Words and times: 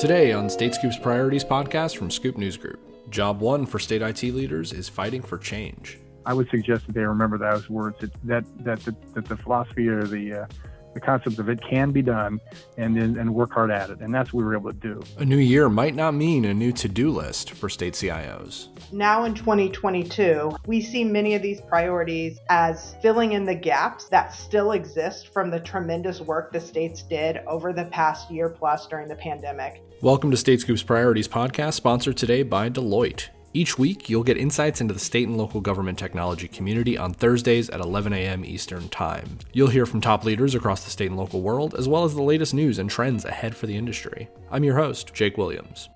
Today 0.00 0.32
on 0.32 0.48
State 0.48 0.74
Scoop's 0.74 0.96
Priorities 0.96 1.44
podcast 1.44 1.98
from 1.98 2.10
Scoop 2.10 2.38
News 2.38 2.56
Group, 2.56 2.80
job 3.10 3.40
one 3.40 3.66
for 3.66 3.78
state 3.78 4.00
IT 4.00 4.22
leaders 4.22 4.72
is 4.72 4.88
fighting 4.88 5.20
for 5.20 5.36
change. 5.36 5.98
I 6.24 6.32
would 6.32 6.48
suggest 6.48 6.86
that 6.86 6.94
they 6.94 7.02
remember 7.02 7.36
those 7.36 7.68
words 7.68 7.98
that 8.00 8.10
that 8.24 8.64
that 8.64 8.80
the, 8.80 8.96
that 9.12 9.26
the 9.26 9.36
philosophy 9.36 9.88
or 9.88 10.04
the 10.04 10.32
uh, 10.32 10.46
the 10.94 11.00
concept 11.00 11.38
of 11.38 11.48
it 11.48 11.60
can 11.60 11.90
be 11.90 12.02
done 12.02 12.40
and 12.76 12.96
and 12.96 13.34
work 13.34 13.52
hard 13.52 13.70
at 13.70 13.90
it. 13.90 14.00
And 14.00 14.14
that's 14.14 14.32
what 14.32 14.40
we 14.40 14.44
were 14.44 14.56
able 14.56 14.72
to 14.72 14.76
do. 14.76 15.02
A 15.18 15.24
new 15.24 15.38
year 15.38 15.68
might 15.68 15.94
not 15.94 16.14
mean 16.14 16.44
a 16.44 16.54
new 16.54 16.72
to-do 16.72 17.10
list 17.10 17.52
for 17.52 17.68
state 17.68 17.94
cios 17.94 18.68
now 18.92 19.24
in 19.24 19.34
2022 19.34 20.50
we 20.66 20.80
see 20.80 21.04
many 21.04 21.34
of 21.34 21.42
these 21.42 21.60
priorities 21.60 22.38
as 22.48 22.96
filling 23.00 23.32
in 23.32 23.44
the 23.44 23.54
gaps 23.54 24.08
that 24.08 24.34
still 24.34 24.72
exist 24.72 25.32
from 25.32 25.50
the 25.50 25.60
tremendous 25.60 26.20
work 26.20 26.52
the 26.52 26.60
states 26.60 27.02
did 27.02 27.38
over 27.46 27.72
the 27.72 27.84
past 27.86 28.30
year 28.30 28.48
plus 28.48 28.86
during 28.88 29.06
the 29.06 29.14
pandemic. 29.14 29.82
Welcome 30.02 30.30
to 30.30 30.36
state 30.36 30.60
scoop's 30.60 30.82
priorities 30.82 31.28
podcast 31.28 31.74
sponsored 31.74 32.16
today 32.16 32.42
by 32.42 32.68
deloitte 32.68 33.28
each 33.52 33.76
week, 33.78 34.08
you'll 34.08 34.22
get 34.22 34.36
insights 34.36 34.80
into 34.80 34.94
the 34.94 35.00
state 35.00 35.26
and 35.26 35.36
local 35.36 35.60
government 35.60 35.98
technology 35.98 36.46
community 36.46 36.96
on 36.96 37.12
Thursdays 37.12 37.68
at 37.70 37.80
11 37.80 38.12
a.m. 38.12 38.44
Eastern 38.44 38.88
Time. 38.90 39.38
You'll 39.52 39.68
hear 39.68 39.86
from 39.86 40.00
top 40.00 40.24
leaders 40.24 40.54
across 40.54 40.84
the 40.84 40.90
state 40.90 41.08
and 41.08 41.16
local 41.16 41.42
world, 41.42 41.74
as 41.74 41.88
well 41.88 42.04
as 42.04 42.14
the 42.14 42.22
latest 42.22 42.54
news 42.54 42.78
and 42.78 42.88
trends 42.88 43.24
ahead 43.24 43.56
for 43.56 43.66
the 43.66 43.76
industry. 43.76 44.28
I'm 44.52 44.62
your 44.62 44.76
host, 44.76 45.12
Jake 45.14 45.36
Williams. 45.36 45.88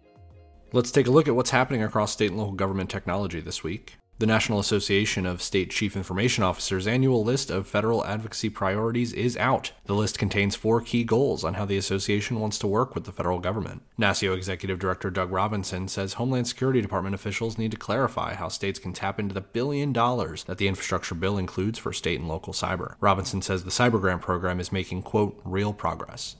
Let's 0.72 0.90
take 0.90 1.06
a 1.06 1.12
look 1.12 1.28
at 1.28 1.36
what's 1.36 1.50
happening 1.50 1.84
across 1.84 2.10
state 2.10 2.30
and 2.30 2.38
local 2.38 2.54
government 2.54 2.90
technology 2.90 3.40
this 3.40 3.62
week. 3.62 3.94
The 4.16 4.26
National 4.26 4.60
Association 4.60 5.26
of 5.26 5.42
State 5.42 5.70
Chief 5.70 5.96
Information 5.96 6.44
Officers 6.44 6.86
annual 6.86 7.24
list 7.24 7.50
of 7.50 7.66
federal 7.66 8.04
advocacy 8.06 8.48
priorities 8.48 9.12
is 9.12 9.36
out. 9.36 9.72
The 9.86 9.94
list 9.94 10.20
contains 10.20 10.54
four 10.54 10.80
key 10.80 11.02
goals 11.02 11.42
on 11.42 11.54
how 11.54 11.64
the 11.64 11.76
association 11.76 12.38
wants 12.38 12.56
to 12.60 12.68
work 12.68 12.94
with 12.94 13.06
the 13.06 13.12
federal 13.12 13.40
government. 13.40 13.82
NASCIO 13.98 14.36
Executive 14.36 14.78
Director 14.78 15.10
Doug 15.10 15.32
Robinson 15.32 15.88
says 15.88 16.12
Homeland 16.12 16.46
Security 16.46 16.80
Department 16.80 17.16
officials 17.16 17.58
need 17.58 17.72
to 17.72 17.76
clarify 17.76 18.34
how 18.34 18.46
states 18.46 18.78
can 18.78 18.92
tap 18.92 19.18
into 19.18 19.34
the 19.34 19.40
billion 19.40 19.92
dollars 19.92 20.44
that 20.44 20.58
the 20.58 20.68
infrastructure 20.68 21.16
bill 21.16 21.36
includes 21.36 21.80
for 21.80 21.92
state 21.92 22.20
and 22.20 22.28
local 22.28 22.52
cyber. 22.52 22.94
Robinson 23.00 23.42
says 23.42 23.64
the 23.64 23.70
cyber 23.70 24.00
grant 24.00 24.22
program 24.22 24.60
is 24.60 24.70
making, 24.70 25.02
quote, 25.02 25.40
real 25.44 25.72
progress. 25.72 26.36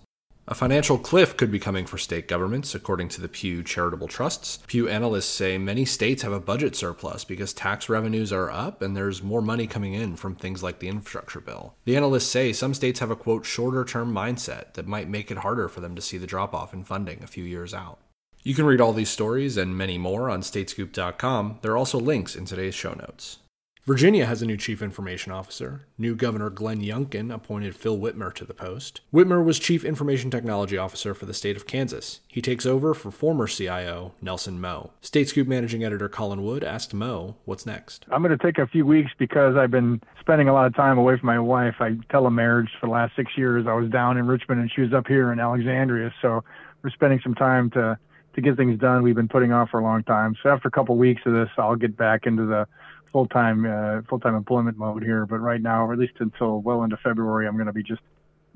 A 0.46 0.54
financial 0.54 0.98
cliff 0.98 1.38
could 1.38 1.50
be 1.50 1.58
coming 1.58 1.86
for 1.86 1.96
state 1.96 2.28
governments, 2.28 2.74
according 2.74 3.08
to 3.10 3.22
the 3.22 3.30
Pew 3.30 3.62
Charitable 3.62 4.08
Trusts. 4.08 4.58
Pew 4.66 4.86
analysts 4.86 5.24
say 5.24 5.56
many 5.56 5.86
states 5.86 6.22
have 6.22 6.34
a 6.34 6.40
budget 6.40 6.76
surplus 6.76 7.24
because 7.24 7.54
tax 7.54 7.88
revenues 7.88 8.30
are 8.30 8.50
up 8.50 8.82
and 8.82 8.94
there's 8.94 9.22
more 9.22 9.40
money 9.40 9.66
coming 9.66 9.94
in 9.94 10.16
from 10.16 10.34
things 10.34 10.62
like 10.62 10.80
the 10.80 10.88
infrastructure 10.88 11.40
bill. 11.40 11.76
The 11.86 11.96
analysts 11.96 12.26
say 12.26 12.52
some 12.52 12.74
states 12.74 13.00
have 13.00 13.10
a 13.10 13.16
quote 13.16 13.46
shorter 13.46 13.86
term 13.86 14.12
mindset 14.12 14.74
that 14.74 14.86
might 14.86 15.08
make 15.08 15.30
it 15.30 15.38
harder 15.38 15.66
for 15.66 15.80
them 15.80 15.94
to 15.94 16.02
see 16.02 16.18
the 16.18 16.26
drop 16.26 16.52
off 16.52 16.74
in 16.74 16.84
funding 16.84 17.22
a 17.22 17.26
few 17.26 17.44
years 17.44 17.72
out. 17.72 17.98
You 18.42 18.54
can 18.54 18.66
read 18.66 18.82
all 18.82 18.92
these 18.92 19.08
stories 19.08 19.56
and 19.56 19.78
many 19.78 19.96
more 19.96 20.28
on 20.28 20.42
statescoop.com. 20.42 21.60
There 21.62 21.72
are 21.72 21.78
also 21.78 21.98
links 21.98 22.36
in 22.36 22.44
today's 22.44 22.74
show 22.74 22.92
notes. 22.92 23.38
Virginia 23.86 24.24
has 24.24 24.40
a 24.40 24.46
new 24.46 24.56
chief 24.56 24.80
information 24.80 25.30
officer. 25.30 25.84
New 25.98 26.16
Governor 26.16 26.48
Glenn 26.48 26.80
Youngkin 26.80 27.30
appointed 27.30 27.76
Phil 27.76 27.98
Wittmer 27.98 28.32
to 28.32 28.46
the 28.46 28.54
post. 28.54 29.02
Wittmer 29.12 29.44
was 29.44 29.58
chief 29.58 29.84
information 29.84 30.30
technology 30.30 30.78
officer 30.78 31.12
for 31.12 31.26
the 31.26 31.34
state 31.34 31.54
of 31.54 31.66
Kansas. 31.66 32.20
He 32.26 32.40
takes 32.40 32.64
over 32.64 32.94
for 32.94 33.10
former 33.10 33.46
CIO 33.46 34.14
Nelson 34.22 34.58
Moe. 34.58 34.92
State 35.02 35.28
Scoop 35.28 35.46
managing 35.46 35.84
editor 35.84 36.08
Colin 36.08 36.42
Wood 36.42 36.64
asked 36.64 36.94
Moe, 36.94 37.36
"What's 37.44 37.66
next?" 37.66 38.06
I'm 38.10 38.22
going 38.22 38.36
to 38.36 38.42
take 38.42 38.56
a 38.56 38.66
few 38.66 38.86
weeks 38.86 39.10
because 39.18 39.54
I've 39.54 39.70
been 39.70 40.00
spending 40.18 40.48
a 40.48 40.54
lot 40.54 40.64
of 40.64 40.74
time 40.74 40.96
away 40.96 41.18
from 41.18 41.26
my 41.26 41.38
wife. 41.38 41.74
I 41.80 41.90
telemarriage 42.08 42.70
for 42.80 42.86
the 42.86 42.92
last 42.92 43.14
six 43.16 43.36
years. 43.36 43.66
I 43.66 43.74
was 43.74 43.90
down 43.90 44.16
in 44.16 44.26
Richmond 44.26 44.62
and 44.62 44.72
she 44.74 44.80
was 44.80 44.94
up 44.94 45.06
here 45.06 45.30
in 45.30 45.38
Alexandria, 45.38 46.10
so 46.22 46.42
we're 46.82 46.88
spending 46.88 47.20
some 47.22 47.34
time 47.34 47.68
to 47.72 47.98
to 48.34 48.40
get 48.40 48.56
things 48.56 48.80
done. 48.80 49.02
We've 49.02 49.14
been 49.14 49.28
putting 49.28 49.52
off 49.52 49.68
for 49.68 49.78
a 49.78 49.82
long 49.82 50.04
time. 50.04 50.36
So 50.42 50.48
after 50.48 50.68
a 50.68 50.70
couple 50.70 50.94
of 50.94 50.98
weeks 50.98 51.20
of 51.26 51.34
this, 51.34 51.50
I'll 51.58 51.76
get 51.76 51.98
back 51.98 52.24
into 52.24 52.46
the 52.46 52.66
full 53.14 53.28
time 53.28 53.64
uh, 53.64 54.02
full 54.08 54.18
time 54.18 54.34
employment 54.34 54.76
mode 54.76 55.04
here. 55.04 55.24
But 55.24 55.38
right 55.38 55.62
now, 55.62 55.86
or 55.86 55.92
at 55.92 55.98
least 56.00 56.14
until 56.18 56.60
well 56.60 56.82
into 56.82 56.96
February, 56.96 57.46
I'm 57.46 57.54
going 57.54 57.68
to 57.68 57.72
be 57.72 57.84
just 57.84 58.02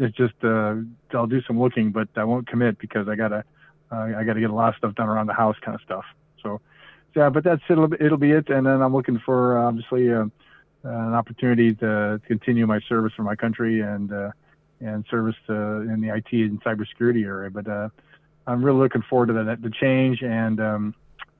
it's 0.01 0.17
just 0.17 0.35
uh, 0.43 0.75
I'll 1.15 1.29
do 1.29 1.41
some 1.43 1.61
looking, 1.61 1.93
but 1.93 2.09
I 2.17 2.25
won't 2.25 2.49
commit 2.49 2.79
because 2.79 3.09
I 3.09 3.15
gotta 3.15 3.45
uh, 3.93 4.11
I 4.19 4.25
gotta 4.25 4.41
get 4.41 4.51
a 4.51 4.55
lot 4.55 4.71
of 4.71 4.75
stuff 4.77 4.97
done 4.97 5.09
around 5.09 5.29
the 5.29 5.33
house, 5.33 5.57
kind 5.63 5.77
of 5.77 5.81
stuff. 5.83 6.05
So 6.43 6.61
yeah, 7.15 7.31
but 7.31 7.45
that's 7.45 7.63
it'll 7.71 7.93
it'll 7.95 8.19
be 8.19 8.33
it. 8.33 8.51
And 8.51 8.67
then 8.67 8.83
I'm 8.83 8.93
looking 8.93 9.21
for 9.25 9.59
obviously 9.59 10.13
uh, 10.13 10.27
an 10.83 11.15
opportunity 11.15 11.75
to 11.77 12.21
continue 12.27 12.67
my 12.67 12.81
service 12.89 13.13
for 13.15 13.23
my 13.23 13.37
country 13.37 13.81
and 13.81 14.13
uh, 14.13 14.33
and 14.81 15.05
service 15.09 15.37
to, 15.47 15.55
in 15.55 16.01
the 16.01 16.09
IT 16.09 16.33
and 16.33 16.63
cybersecurity 16.65 17.25
area. 17.25 17.51
But 17.51 17.69
uh, 17.69 17.91
I'm 18.49 18.65
really 18.65 18.79
looking 18.79 19.03
forward 19.03 19.27
to 19.27 19.35
the 19.35 19.57
the 19.61 19.71
change 19.71 20.23
and 20.25 20.61
um, 20.61 20.95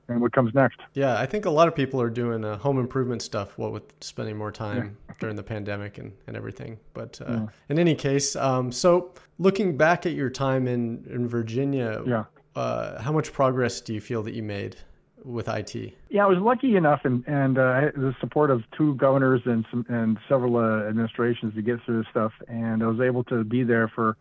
and 0.09 0.21
what 0.21 0.33
comes 0.33 0.53
next. 0.53 0.79
Yeah, 0.93 1.19
I 1.19 1.25
think 1.25 1.45
a 1.45 1.49
lot 1.49 1.67
of 1.67 1.75
people 1.75 2.01
are 2.01 2.09
doing 2.09 2.43
uh, 2.43 2.57
home 2.57 2.79
improvement 2.79 3.21
stuff, 3.21 3.57
what 3.57 3.71
with 3.71 3.83
spending 4.01 4.37
more 4.37 4.51
time 4.51 4.97
yeah. 5.07 5.15
during 5.19 5.35
the 5.35 5.43
pandemic 5.43 5.97
and, 5.97 6.11
and 6.27 6.35
everything. 6.35 6.77
But 6.93 7.19
uh, 7.21 7.31
yeah. 7.31 7.47
in 7.69 7.79
any 7.79 7.95
case, 7.95 8.35
um, 8.35 8.71
so 8.71 9.13
looking 9.37 9.77
back 9.77 10.05
at 10.05 10.13
your 10.13 10.29
time 10.29 10.67
in, 10.67 11.05
in 11.09 11.27
Virginia, 11.27 12.03
yeah. 12.05 12.25
Uh, 12.55 13.01
how 13.01 13.11
much 13.11 13.31
progress 13.31 13.79
do 13.79 13.93
you 13.93 14.01
feel 14.01 14.23
that 14.23 14.33
you 14.33 14.43
made 14.43 14.75
with 15.23 15.47
IT? 15.47 15.93
Yeah, 16.09 16.25
I 16.25 16.27
was 16.27 16.39
lucky 16.39 16.75
enough 16.75 17.01
and, 17.05 17.23
and 17.27 17.57
uh, 17.57 17.91
the 17.95 18.13
support 18.19 18.51
of 18.51 18.63
two 18.77 18.95
governors 18.95 19.41
and 19.45 19.65
some, 19.71 19.85
and 19.87 20.17
several 20.27 20.57
uh, 20.57 20.87
administrations 20.87 21.53
to 21.55 21.61
get 21.61 21.81
through 21.85 21.99
this 21.99 22.07
stuff. 22.11 22.33
And 22.47 22.83
I 22.83 22.87
was 22.87 22.99
able 22.99 23.23
to 23.25 23.43
be 23.43 23.63
there 23.63 23.87
for 23.87 24.09
a 24.09 24.15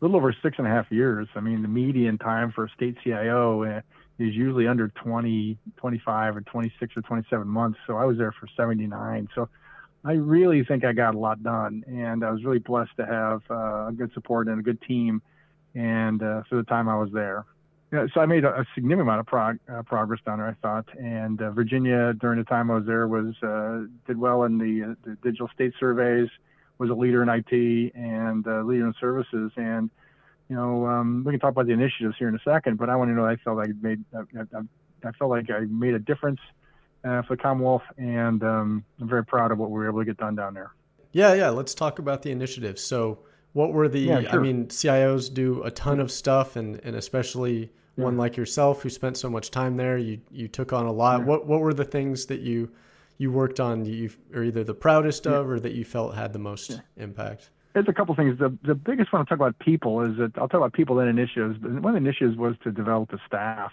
little 0.00 0.16
over 0.16 0.34
six 0.42 0.56
and 0.58 0.66
a 0.66 0.70
half 0.70 0.90
years. 0.90 1.28
I 1.34 1.40
mean, 1.40 1.60
the 1.62 1.68
median 1.68 2.18
time 2.18 2.52
for 2.52 2.64
a 2.64 2.70
state 2.70 2.96
CIO 3.02 3.64
uh, 3.64 3.80
is 4.18 4.34
usually 4.34 4.66
under 4.66 4.88
20, 4.88 5.58
25 5.76 6.36
or 6.36 6.40
26 6.42 6.96
or 6.96 7.02
27 7.02 7.46
months. 7.46 7.78
So 7.86 7.96
I 7.96 8.04
was 8.04 8.18
there 8.18 8.32
for 8.32 8.48
79. 8.56 9.28
So 9.34 9.48
I 10.04 10.12
really 10.12 10.64
think 10.64 10.84
I 10.84 10.92
got 10.92 11.14
a 11.14 11.18
lot 11.18 11.42
done, 11.42 11.84
and 11.86 12.24
I 12.24 12.30
was 12.30 12.44
really 12.44 12.58
blessed 12.58 12.96
to 12.96 13.06
have 13.06 13.42
uh, 13.50 13.88
a 13.88 13.92
good 13.96 14.12
support 14.14 14.48
and 14.48 14.58
a 14.58 14.62
good 14.62 14.80
team, 14.82 15.22
and 15.74 16.22
uh, 16.22 16.42
for 16.48 16.56
the 16.56 16.64
time 16.64 16.88
I 16.88 16.96
was 16.96 17.10
there. 17.12 17.44
Yeah, 17.92 18.06
so 18.12 18.20
I 18.20 18.26
made 18.26 18.44
a, 18.44 18.48
a 18.48 18.64
significant 18.74 19.02
amount 19.02 19.20
of 19.20 19.26
prog- 19.26 19.58
uh, 19.70 19.82
progress 19.82 20.20
down 20.24 20.38
there, 20.38 20.48
I 20.48 20.54
thought. 20.62 20.86
And 20.98 21.40
uh, 21.40 21.50
Virginia, 21.50 22.14
during 22.14 22.38
the 22.38 22.44
time 22.44 22.70
I 22.70 22.76
was 22.76 22.86
there, 22.86 23.06
was 23.06 23.34
uh, 23.42 23.86
did 24.06 24.18
well 24.18 24.44
in 24.44 24.58
the, 24.58 24.90
uh, 24.90 24.94
the 25.04 25.16
digital 25.22 25.48
state 25.54 25.72
surveys, 25.78 26.28
was 26.78 26.90
a 26.90 26.94
leader 26.94 27.22
in 27.22 27.28
IT 27.28 27.92
and 27.94 28.44
leader 28.66 28.86
in 28.86 28.94
services, 28.98 29.52
and 29.56 29.88
you 30.48 30.56
know, 30.56 30.86
um, 30.86 31.22
we 31.24 31.32
can 31.32 31.40
talk 31.40 31.50
about 31.50 31.66
the 31.66 31.72
initiatives 31.72 32.16
here 32.18 32.28
in 32.28 32.34
a 32.34 32.42
second, 32.44 32.78
but 32.78 32.88
I 32.90 32.96
want 32.96 33.10
to 33.10 33.14
know 33.14 33.24
I 33.24 33.36
felt 33.36 33.58
I 33.58 33.68
made, 33.80 34.04
I, 34.14 34.20
I, 34.40 35.08
I 35.08 35.12
felt 35.12 35.30
like 35.30 35.50
I 35.50 35.60
made 35.60 35.94
a 35.94 35.98
difference 35.98 36.40
uh, 37.04 37.22
for 37.22 37.36
the 37.36 37.42
Commonwealth, 37.42 37.82
and 37.98 38.42
um, 38.42 38.84
I'm 39.00 39.08
very 39.08 39.24
proud 39.24 39.50
of 39.50 39.58
what 39.58 39.70
we 39.70 39.78
were 39.78 39.88
able 39.88 40.00
to 40.00 40.04
get 40.04 40.16
done 40.16 40.34
down 40.34 40.54
there. 40.54 40.72
Yeah, 41.12 41.34
yeah. 41.34 41.50
Let's 41.50 41.74
talk 41.74 41.98
about 41.98 42.22
the 42.22 42.30
initiatives. 42.30 42.82
So, 42.82 43.20
what 43.52 43.72
were 43.72 43.88
the? 43.88 44.00
Yeah, 44.00 44.20
sure. 44.22 44.40
I 44.40 44.42
mean, 44.42 44.66
CIOs 44.66 45.32
do 45.32 45.62
a 45.62 45.70
ton 45.70 46.00
of 46.00 46.10
stuff, 46.10 46.56
and 46.56 46.80
and 46.84 46.96
especially 46.96 47.72
yeah. 47.96 48.04
one 48.04 48.16
like 48.16 48.36
yourself 48.36 48.82
who 48.82 48.90
spent 48.90 49.16
so 49.16 49.28
much 49.28 49.50
time 49.50 49.76
there. 49.76 49.98
You 49.98 50.20
you 50.30 50.48
took 50.48 50.72
on 50.72 50.86
a 50.86 50.92
lot. 50.92 51.20
Yeah. 51.20 51.26
What 51.26 51.46
what 51.46 51.60
were 51.60 51.74
the 51.74 51.84
things 51.84 52.26
that 52.26 52.40
you 52.40 52.70
you 53.18 53.30
worked 53.30 53.60
on? 53.60 53.84
You 53.84 54.10
are 54.34 54.42
either 54.42 54.64
the 54.64 54.74
proudest 54.74 55.26
of, 55.26 55.48
or 55.48 55.60
that 55.60 55.72
you 55.72 55.84
felt 55.84 56.14
had 56.14 56.32
the 56.32 56.38
most 56.38 56.80
impact? 56.96 57.50
There's 57.72 57.88
a 57.88 57.92
couple 57.92 58.14
things. 58.14 58.38
The 58.38 58.56
the 58.62 58.74
biggest 58.74 59.12
one 59.12 59.20
I'll 59.20 59.26
talk 59.26 59.36
about 59.38 59.58
people 59.58 60.02
is 60.02 60.16
that 60.18 60.32
I'll 60.36 60.48
talk 60.48 60.58
about 60.58 60.72
people 60.72 60.98
and 60.98 61.08
initiatives. 61.08 61.58
But 61.58 61.72
one 61.72 61.96
of 61.96 62.02
the 62.02 62.08
initiatives 62.08 62.36
was 62.36 62.54
to 62.64 62.70
develop 62.70 63.12
a 63.12 63.18
staff 63.26 63.72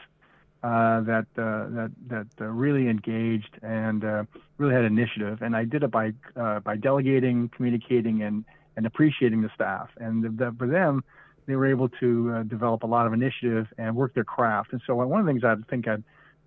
uh, 0.63 1.01
that 1.01 1.27
uh, 1.37 1.67
that 1.69 1.91
that 2.07 2.27
uh, 2.41 2.45
really 2.45 2.87
engaged 2.87 3.57
and 3.61 4.03
uh, 4.03 4.23
really 4.57 4.73
had 4.73 4.85
initiative. 4.85 5.41
And 5.41 5.55
I 5.55 5.65
did 5.65 5.83
it 5.83 5.91
by 5.91 6.13
uh, 6.35 6.59
by 6.59 6.77
delegating, 6.77 7.49
communicating, 7.49 8.23
and 8.23 8.45
and 8.77 8.85
appreciating 8.85 9.41
the 9.41 9.49
staff. 9.53 9.89
And 9.97 10.23
the, 10.23 10.29
the, 10.29 10.55
for 10.57 10.67
them, 10.67 11.03
they 11.45 11.55
were 11.55 11.67
able 11.67 11.89
to 11.99 12.33
uh, 12.33 12.43
develop 12.43 12.83
a 12.83 12.87
lot 12.87 13.05
of 13.05 13.13
initiative 13.13 13.67
and 13.77 13.95
work 13.95 14.13
their 14.13 14.23
craft. 14.23 14.71
And 14.71 14.81
so 14.87 14.95
one 14.95 15.19
of 15.19 15.25
the 15.25 15.31
things 15.31 15.43
I 15.43 15.55
think 15.69 15.87
I 15.87 15.97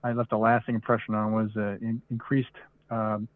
I 0.02 0.12
left 0.12 0.32
a 0.32 0.38
lasting 0.38 0.74
impression 0.74 1.14
on 1.14 1.32
was 1.32 1.50
in, 1.54 2.00
increased 2.10 2.56
um, 2.90 3.28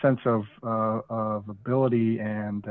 sense 0.00 0.20
of 0.24 0.44
of 0.62 1.48
ability 1.48 2.20
and 2.20 2.64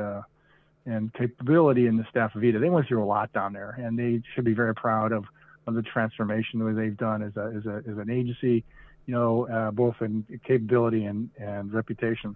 and 0.86 1.14
capability 1.14 1.88
in 1.88 1.98
the 1.98 2.06
staff 2.10 2.36
of 2.36 2.42
VITA. 2.42 2.60
They 2.60 2.70
went 2.70 2.88
through 2.88 3.04
a 3.04 3.06
lot 3.06 3.34
down 3.34 3.54
there, 3.54 3.72
and 3.72 3.98
they 3.98 4.22
should 4.34 4.46
be 4.46 4.54
very 4.54 4.76
proud 4.76 5.12
of, 5.12 5.26
of 5.68 5.74
the 5.74 5.82
transformation 5.82 6.60
that 6.60 6.76
they've 6.76 6.96
done 6.96 7.24
as 7.24 7.36
a, 7.38 7.54
as, 7.58 7.66
a, 7.66 7.78
as 7.90 7.98
an 7.98 8.10
agency, 8.10 8.64
you 9.06 9.14
know, 9.14 9.48
uh, 9.48 9.72
both 9.72 9.96
in 10.02 10.26
capability 10.46 11.06
and, 11.06 11.30
and 11.40 11.74
reputation. 11.74 12.36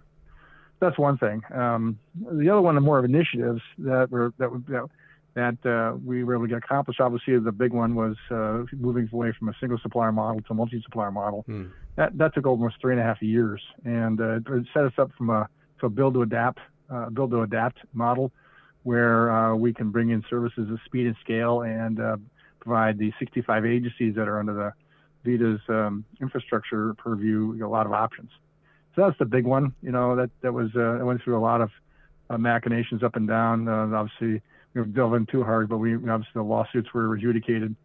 That's 0.80 0.98
one 0.98 1.18
thing. 1.18 1.42
Um, 1.54 1.98
the 2.14 2.48
other 2.48 2.62
one, 2.62 2.74
the 2.74 2.80
more 2.80 2.98
of 2.98 3.04
initiatives 3.04 3.60
that 3.78 4.10
were 4.10 4.32
that 4.38 4.50
that, 4.68 4.88
that 5.34 5.70
uh, 5.70 5.96
we 6.04 6.24
were 6.24 6.34
able 6.34 6.44
to 6.44 6.48
get 6.48 6.58
accomplished. 6.58 7.00
Obviously, 7.00 7.38
the 7.38 7.52
big 7.52 7.72
one 7.72 7.94
was 7.94 8.16
uh, 8.30 8.64
moving 8.72 9.08
away 9.12 9.32
from 9.38 9.50
a 9.50 9.52
single 9.60 9.78
supplier 9.78 10.10
model 10.10 10.40
to 10.40 10.46
a 10.50 10.54
multi-supplier 10.54 11.10
model. 11.10 11.42
Hmm. 11.46 11.66
That 11.96 12.16
that 12.16 12.34
took 12.34 12.46
almost 12.46 12.76
three 12.80 12.94
and 12.94 13.00
a 13.00 13.04
half 13.04 13.20
years, 13.20 13.60
and 13.84 14.20
uh, 14.20 14.36
it 14.36 14.66
set 14.72 14.84
us 14.84 14.94
up 14.96 15.10
from 15.18 15.28
a 15.28 15.48
to 15.80 15.86
a 15.86 15.90
build 15.90 16.14
to 16.14 16.22
adapt 16.22 16.60
uh, 16.90 17.10
build 17.10 17.30
to 17.32 17.42
adapt 17.42 17.78
model 17.92 18.32
where 18.82 19.30
uh, 19.30 19.54
we 19.54 19.72
can 19.72 19.90
bring 19.90 20.10
in 20.10 20.24
services 20.28 20.70
of 20.70 20.78
speed 20.84 21.06
and 21.06 21.16
scale 21.20 21.62
and 21.62 22.00
uh, 22.00 22.16
provide 22.60 22.98
the 22.98 23.12
65 23.18 23.66
agencies 23.66 24.14
that 24.14 24.28
are 24.28 24.38
under 24.38 24.54
the 24.54 24.72
VITA's 25.24 25.60
um, 25.68 26.04
infrastructure 26.20 26.94
purview 26.94 27.64
a 27.64 27.68
lot 27.68 27.86
of 27.86 27.92
options. 27.92 28.30
So 28.96 29.02
that's 29.02 29.18
the 29.18 29.26
big 29.26 29.44
one. 29.44 29.74
You 29.82 29.92
know 29.92 30.16
that 30.16 30.30
that 30.40 30.52
was 30.52 30.74
uh, 30.74 31.04
went 31.04 31.22
through 31.22 31.38
a 31.38 31.40
lot 31.40 31.60
of 31.60 31.70
uh, 32.28 32.38
machinations 32.38 33.02
up 33.02 33.16
and 33.16 33.28
down. 33.28 33.68
Uh, 33.68 33.88
obviously, 33.94 34.42
we 34.74 34.80
were 34.80 34.86
delving 34.86 35.26
too 35.26 35.44
hard, 35.44 35.68
but 35.68 35.78
we 35.78 35.94
obviously 35.94 36.32
the 36.34 36.42
lawsuits 36.42 36.92
were 36.92 37.14
adjudicated 37.14 37.76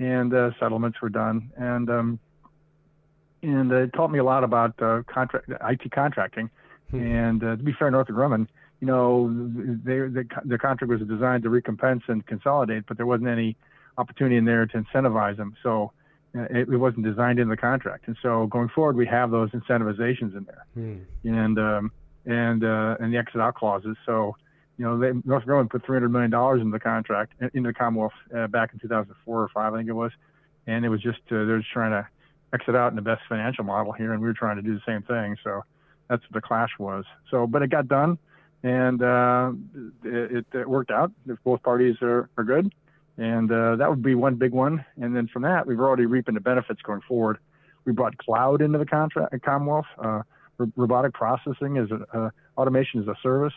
and 0.00 0.32
uh, 0.32 0.50
settlements 0.58 1.00
were 1.00 1.10
done, 1.10 1.52
and 1.56 1.88
um, 1.90 2.18
and 3.42 3.70
it 3.70 3.92
taught 3.92 4.10
me 4.10 4.18
a 4.18 4.24
lot 4.24 4.42
about 4.42 4.80
uh, 4.82 5.02
contract 5.06 5.48
IT 5.48 5.92
contracting. 5.92 6.50
Hmm. 6.90 7.00
And 7.00 7.44
uh, 7.44 7.56
to 7.56 7.62
be 7.62 7.72
fair, 7.78 7.90
Northrop 7.90 8.18
Grumman, 8.18 8.48
you 8.80 8.86
know, 8.86 9.28
they, 9.84 9.98
the 9.98 10.26
the 10.44 10.58
contract 10.58 10.90
was 10.90 11.00
designed 11.06 11.42
to 11.42 11.50
recompense 11.50 12.02
and 12.08 12.26
consolidate, 12.26 12.84
but 12.88 12.96
there 12.96 13.06
wasn't 13.06 13.28
any 13.28 13.56
opportunity 13.98 14.36
in 14.36 14.46
there 14.46 14.66
to 14.66 14.78
incentivize 14.78 15.36
them. 15.36 15.54
So 15.62 15.92
uh, 16.36 16.42
it, 16.44 16.68
it, 16.68 16.76
wasn't 16.78 17.04
designed 17.04 17.38
in 17.38 17.48
the 17.48 17.56
contract. 17.56 18.06
And 18.06 18.16
so 18.22 18.46
going 18.46 18.68
forward, 18.68 18.96
we 18.96 19.06
have 19.06 19.30
those 19.30 19.50
incentivizations 19.50 20.36
in 20.36 20.46
there, 20.46 20.66
hmm. 20.74 20.98
and 21.24 21.58
um, 21.58 21.92
and 22.24 22.64
uh, 22.64 22.96
and 23.00 23.12
the 23.12 23.18
exit 23.18 23.40
out 23.40 23.54
clauses. 23.54 23.96
So 24.06 24.36
you 24.78 24.86
know, 24.86 24.98
they, 24.98 25.12
Northrop 25.26 25.66
Grumman 25.66 25.70
put 25.70 25.84
300 25.84 26.08
million 26.08 26.30
dollars 26.30 26.62
into 26.62 26.72
the 26.72 26.80
contract 26.80 27.34
into 27.52 27.68
the 27.68 27.74
Commonwealth 27.74 28.12
uh, 28.34 28.46
back 28.46 28.72
in 28.72 28.78
2004 28.78 29.42
or 29.42 29.48
five, 29.52 29.74
I 29.74 29.78
think 29.78 29.90
it 29.90 29.92
was, 29.92 30.12
and 30.66 30.86
it 30.86 30.88
was 30.88 31.02
just 31.02 31.18
uh, 31.30 31.44
they're 31.44 31.58
just 31.58 31.70
trying 31.70 31.90
to 31.90 32.08
exit 32.54 32.74
out 32.74 32.90
in 32.90 32.96
the 32.96 33.02
best 33.02 33.20
financial 33.28 33.64
model 33.64 33.92
here, 33.92 34.12
and 34.14 34.22
we 34.22 34.26
were 34.26 34.34
trying 34.34 34.56
to 34.56 34.62
do 34.62 34.72
the 34.72 34.80
same 34.86 35.02
thing. 35.02 35.36
So 35.44 35.64
that's 36.08 36.22
what 36.22 36.32
the 36.32 36.40
clash 36.40 36.70
was. 36.78 37.04
So, 37.30 37.46
but 37.46 37.60
it 37.62 37.68
got 37.68 37.88
done, 37.88 38.18
and 38.62 39.02
uh, 39.02 39.52
it, 40.04 40.46
it, 40.52 40.68
worked 40.68 40.90
out. 40.90 41.12
If 41.26 41.38
both 41.44 41.62
parties 41.62 41.96
are, 42.02 42.28
are 42.36 42.44
good, 42.44 42.72
and 43.16 43.50
uh, 43.50 43.76
that 43.76 43.88
would 43.88 44.02
be 44.02 44.14
one 44.14 44.36
big 44.36 44.52
one. 44.52 44.84
And 45.00 45.16
then 45.16 45.28
from 45.28 45.42
that, 45.42 45.66
we've 45.66 45.80
already 45.80 46.06
reaping 46.06 46.34
the 46.34 46.40
benefits 46.40 46.82
going 46.82 47.00
forward. 47.02 47.38
We 47.84 47.92
brought 47.92 48.18
cloud 48.18 48.60
into 48.62 48.78
the 48.78 48.86
contract 48.86 49.34
Commonwealth. 49.42 49.86
Uh, 49.98 50.22
robotic 50.76 51.14
processing 51.14 51.76
is 51.76 51.90
a, 51.90 52.18
uh, 52.18 52.30
automation 52.58 53.00
as 53.00 53.08
a 53.08 53.16
service. 53.22 53.54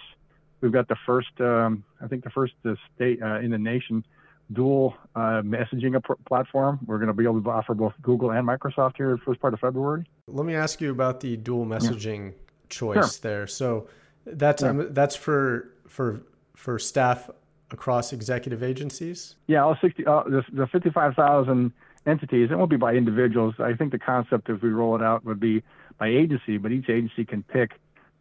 We've 0.62 0.72
got 0.72 0.88
the 0.88 0.96
first, 1.06 1.30
um, 1.40 1.84
I 2.02 2.08
think, 2.08 2.24
the 2.24 2.30
first 2.30 2.54
uh, 2.66 2.76
state 2.96 3.22
uh, 3.22 3.40
in 3.40 3.52
the 3.52 3.58
nation 3.58 4.06
dual 4.52 4.96
uh, 5.16 5.42
messaging 5.42 6.02
platform. 6.26 6.80
We're 6.86 6.98
going 6.98 7.08
to 7.08 7.14
be 7.14 7.24
able 7.24 7.42
to 7.42 7.50
offer 7.50 7.74
both 7.74 7.94
Google 8.02 8.32
and 8.32 8.48
Microsoft 8.48 8.98
here 8.98 9.12
the 9.12 9.18
first 9.18 9.40
part 9.42 9.54
of 9.54 9.60
February. 9.60 10.06
Let 10.28 10.46
me 10.46 10.56
ask 10.56 10.82
you 10.82 10.92
about 10.92 11.22
the 11.22 11.38
dual 11.38 11.66
messaging 11.66 12.32
yeah. 12.32 12.38
choice 12.70 12.96
sure. 12.96 13.22
there. 13.22 13.48
So 13.48 13.88
that's 14.26 14.62
yeah. 14.62 14.70
um, 14.70 14.94
that's 14.94 15.16
for 15.16 15.72
for 15.88 16.22
for 16.56 16.80
staff 16.80 17.30
across 17.72 18.14
executive 18.14 18.64
agencies. 18.64 19.36
Yeah, 19.48 19.64
all 19.64 19.78
sixty 19.82 20.06
uh, 20.06 20.24
the, 20.24 20.44
the 20.52 20.68
fifty 20.68 20.90
five 20.90 21.16
thousand 21.16 21.72
entities. 22.06 22.50
It 22.52 22.58
won't 22.58 22.70
be 22.70 22.78
by 22.78 22.94
individuals. 22.94 23.56
I 23.60 23.74
think 23.74 23.92
the 23.92 24.00
concept, 24.00 24.50
if 24.50 24.62
we 24.62 24.70
roll 24.70 24.96
it 24.96 25.02
out, 25.02 25.26
would 25.26 25.40
be 25.40 25.64
by 25.98 26.08
agency, 26.08 26.58
but 26.58 26.72
each 26.72 26.90
agency 26.90 27.26
can 27.26 27.44
pick 27.44 27.72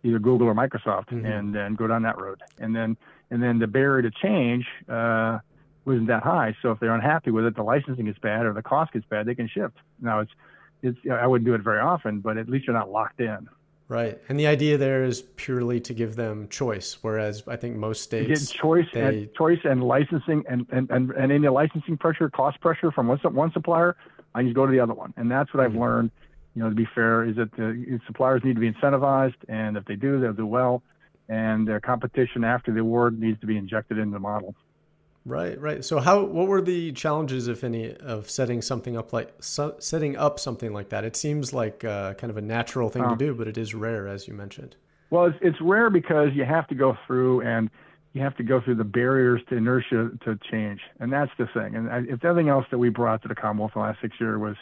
either 0.03 0.19
Google 0.19 0.49
or 0.49 0.55
Microsoft 0.55 1.11
mm-hmm. 1.11 1.27
and 1.27 1.57
and 1.57 1.77
go 1.77 1.87
down 1.87 2.03
that 2.03 2.21
road. 2.21 2.43
And 2.59 2.75
then 2.75 2.97
and 3.31 3.43
then 3.43 3.59
the 3.59 3.67
barrier 3.67 4.03
to 4.03 4.11
change. 4.11 4.67
Uh, 4.89 5.39
wasn't 5.85 6.07
that 6.07 6.23
high. 6.23 6.55
So 6.63 6.71
if 6.71 6.81
they're 6.81 6.95
unhappy 6.95 7.31
with 7.31 7.45
it, 7.45 7.57
the 7.57 7.63
licensing 7.63 8.07
is 8.07 8.17
bad 8.23 8.47
or 8.47 8.53
the 8.53 8.63
cost 8.63 8.93
gets 8.93 9.05
bad, 9.07 9.27
they 9.27 9.35
can 9.35 9.49
shift. 9.49 9.77
Now 10.01 10.21
it's 10.21 10.31
it's 10.83 10.99
I 11.11 11.27
wouldn't 11.27 11.47
do 11.47 11.55
it 11.55 11.61
very 11.61 11.81
often, 11.81 12.21
but 12.21 12.37
at 12.37 12.49
least 12.49 12.67
you're 12.67 12.77
not 12.77 12.91
locked 12.91 13.21
in. 13.21 13.49
Right, 13.93 14.19
and 14.31 14.41
the 14.41 14.47
idea 14.47 14.79
there 14.79 15.05
is 15.05 15.21
purely 15.21 15.79
to 15.81 15.93
give 15.93 16.17
them 16.17 16.49
choice, 16.49 16.97
whereas 17.03 17.43
I 17.47 17.57
think 17.57 17.77
most 17.77 18.01
states 18.01 18.51
get 18.51 18.59
choice 18.59 18.87
they... 18.95 19.03
and 19.03 19.35
choice 19.35 19.59
and 19.65 19.85
licensing 19.85 20.45
and, 20.49 20.67
and, 20.73 20.91
and, 20.91 21.11
and 21.11 21.31
any 21.31 21.47
licensing 21.49 21.99
pressure, 21.99 22.31
cost 22.31 22.59
pressure 22.63 22.91
from 22.91 23.09
one 23.09 23.19
one 23.19 23.53
supplier, 23.53 23.95
I 24.35 24.45
just 24.45 24.55
go 24.55 24.65
to 24.65 24.73
the 24.73 24.81
other 24.81 24.95
one, 24.95 25.13
and 25.19 25.31
that's 25.31 25.53
what 25.53 25.63
mm-hmm. 25.63 25.77
I've 25.77 25.79
learned. 25.79 26.11
You 26.55 26.63
know, 26.63 26.71
to 26.71 26.75
be 26.75 26.89
fair, 26.95 27.25
is 27.25 27.37
that 27.37 27.53
the 27.53 28.01
suppliers 28.07 28.41
need 28.43 28.55
to 28.55 28.61
be 28.61 28.73
incentivized, 28.73 29.37
and 29.47 29.77
if 29.77 29.85
they 29.85 29.97
do, 29.97 30.19
they'll 30.19 30.33
do 30.33 30.47
well, 30.47 30.83
and 31.29 31.69
their 31.69 31.81
competition 31.81 32.45
after 32.45 32.73
the 32.73 32.81
award 32.81 33.21
needs 33.21 33.39
to 33.43 33.47
be 33.47 33.59
injected 33.59 33.99
into 33.99 34.15
the 34.15 34.21
model. 34.21 34.55
Right, 35.25 35.61
right. 35.61 35.85
So, 35.85 36.01
how 36.01 36.25
what 36.25 36.49
were 36.49 36.61
the 36.61 36.93
challenges, 36.93 37.47
if 37.47 37.63
any, 37.63 37.95
of 37.95 38.29
setting 38.29 38.61
something 38.61 38.97
up 38.97 39.13
like 39.13 39.33
so, 39.41 39.77
setting 39.79 40.17
up 40.17 40.41
something 40.41 40.73
like 40.73 40.89
that? 40.89 41.05
It 41.05 41.15
seems 41.15 41.53
like 41.53 41.85
uh, 41.85 42.15
kind 42.15 42.31
of 42.31 42.37
a 42.37 42.43
natural 42.43 42.89
thing 42.89 43.09
to 43.09 43.17
do, 43.17 43.35
but 43.35 43.47
it 43.47 43.57
is 43.57 43.73
rare, 43.73 44.09
as 44.09 44.27
you 44.27 44.35
mentioned. 44.35 44.75
Well, 45.11 45.27
it's, 45.27 45.39
it's 45.41 45.61
rare 45.61 45.91
because 45.91 46.31
you 46.35 46.45
have 46.45 46.67
to 46.69 46.75
go 46.75 46.97
through 47.07 47.43
and 47.43 47.71
you 48.15 48.23
have 48.23 48.37
to 48.37 48.43
go 48.43 48.61
through 48.61 48.77
the 48.77 48.85
barriers 48.85 49.41
to 49.49 49.57
inertia 49.57 50.11
to 50.25 50.39
change, 50.51 50.81
and 50.99 51.13
that's 51.13 51.31
the 51.39 51.47
thing. 51.55 51.77
And 51.77 51.89
I, 51.89 51.99
if 52.09 52.25
everything 52.25 52.49
else 52.49 52.67
that 52.73 52.79
we 52.79 52.89
brought 52.89 53.23
to 53.23 53.29
the 53.29 53.35
Commonwealth 53.37 53.73
the 53.75 53.81
last 53.81 54.01
six 54.03 54.17
years 54.19 54.41
was 54.41 54.57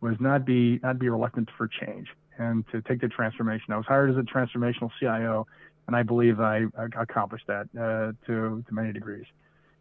was 0.00 0.16
not 0.18 0.46
be 0.46 0.80
not 0.82 0.98
be 0.98 1.10
reluctant 1.10 1.50
for 1.58 1.68
change 1.68 2.08
and 2.38 2.64
to 2.70 2.80
take 2.82 3.00
the 3.00 3.08
transformation. 3.08 3.72
I 3.72 3.76
was 3.76 3.86
hired 3.86 4.10
as 4.10 4.16
a 4.16 4.20
transformational 4.20 4.90
CIO, 4.98 5.46
and 5.86 5.96
I 5.96 6.02
believe 6.02 6.40
I, 6.40 6.64
I 6.78 6.86
accomplished 7.00 7.46
that 7.48 7.68
uh, 7.78 8.12
to 8.26 8.64
to 8.66 8.74
many 8.74 8.92
degrees. 8.92 9.26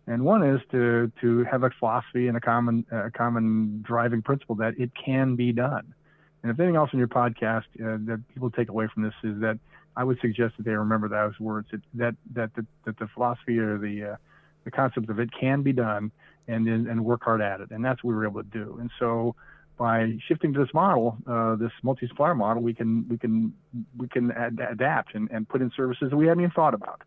And 0.07 0.23
one 0.23 0.43
is 0.43 0.61
to 0.71 1.11
to 1.21 1.43
have 1.45 1.63
a 1.63 1.71
philosophy 1.79 2.27
and 2.27 2.37
a 2.37 2.41
common 2.41 2.85
a 2.91 3.09
common 3.11 3.81
driving 3.81 4.21
principle 4.21 4.55
that 4.55 4.79
it 4.79 4.91
can 4.93 5.35
be 5.35 5.51
done. 5.51 5.93
And 6.43 6.51
if 6.51 6.59
anything 6.59 6.75
else 6.75 6.91
in 6.93 6.99
your 6.99 7.07
podcast 7.07 7.63
uh, 7.79 7.97
that 8.05 8.21
people 8.33 8.51
take 8.51 8.69
away 8.69 8.87
from 8.93 9.01
this 9.03 9.13
is 9.23 9.41
that 9.41 9.57
I 9.97 10.03
would 10.03 10.19
suggest 10.19 10.57
that 10.57 10.63
they 10.63 10.73
remember 10.73 11.07
those 11.07 11.39
words 11.39 11.69
that 11.71 11.81
that 11.95 12.15
that 12.33 12.53
the, 12.55 12.65
that 12.85 12.99
the 12.99 13.07
philosophy 13.07 13.57
or 13.57 13.79
the 13.79 14.11
uh, 14.11 14.15
the 14.63 14.71
concept 14.71 15.09
of 15.09 15.19
it 15.19 15.29
can 15.31 15.63
be 15.63 15.73
done 15.73 16.11
and 16.47 16.67
and 16.67 17.03
work 17.03 17.23
hard 17.23 17.41
at 17.41 17.61
it. 17.61 17.71
And 17.71 17.83
that's 17.83 18.03
what 18.03 18.11
we 18.11 18.15
were 18.15 18.27
able 18.27 18.43
to 18.43 18.49
do. 18.49 18.77
And 18.79 18.91
so 18.99 19.35
by 19.77 20.17
shifting 20.27 20.53
to 20.53 20.59
this 20.59 20.73
model, 20.73 21.17
uh, 21.27 21.55
this 21.55 21.71
multi-supplier 21.83 22.35
model, 22.35 22.61
we 22.61 22.73
can 22.73 23.07
we 23.09 23.17
can 23.17 23.53
we 23.97 24.07
can 24.07 24.31
ad- 24.31 24.59
adapt 24.69 25.15
and, 25.15 25.29
and 25.31 25.49
put 25.49 25.61
in 25.61 25.71
services 25.75 26.11
that 26.11 26.17
we 26.17 26.27
hadn't 26.27 26.43
even 26.43 26.51
thought 26.51 26.75
about 26.75 27.01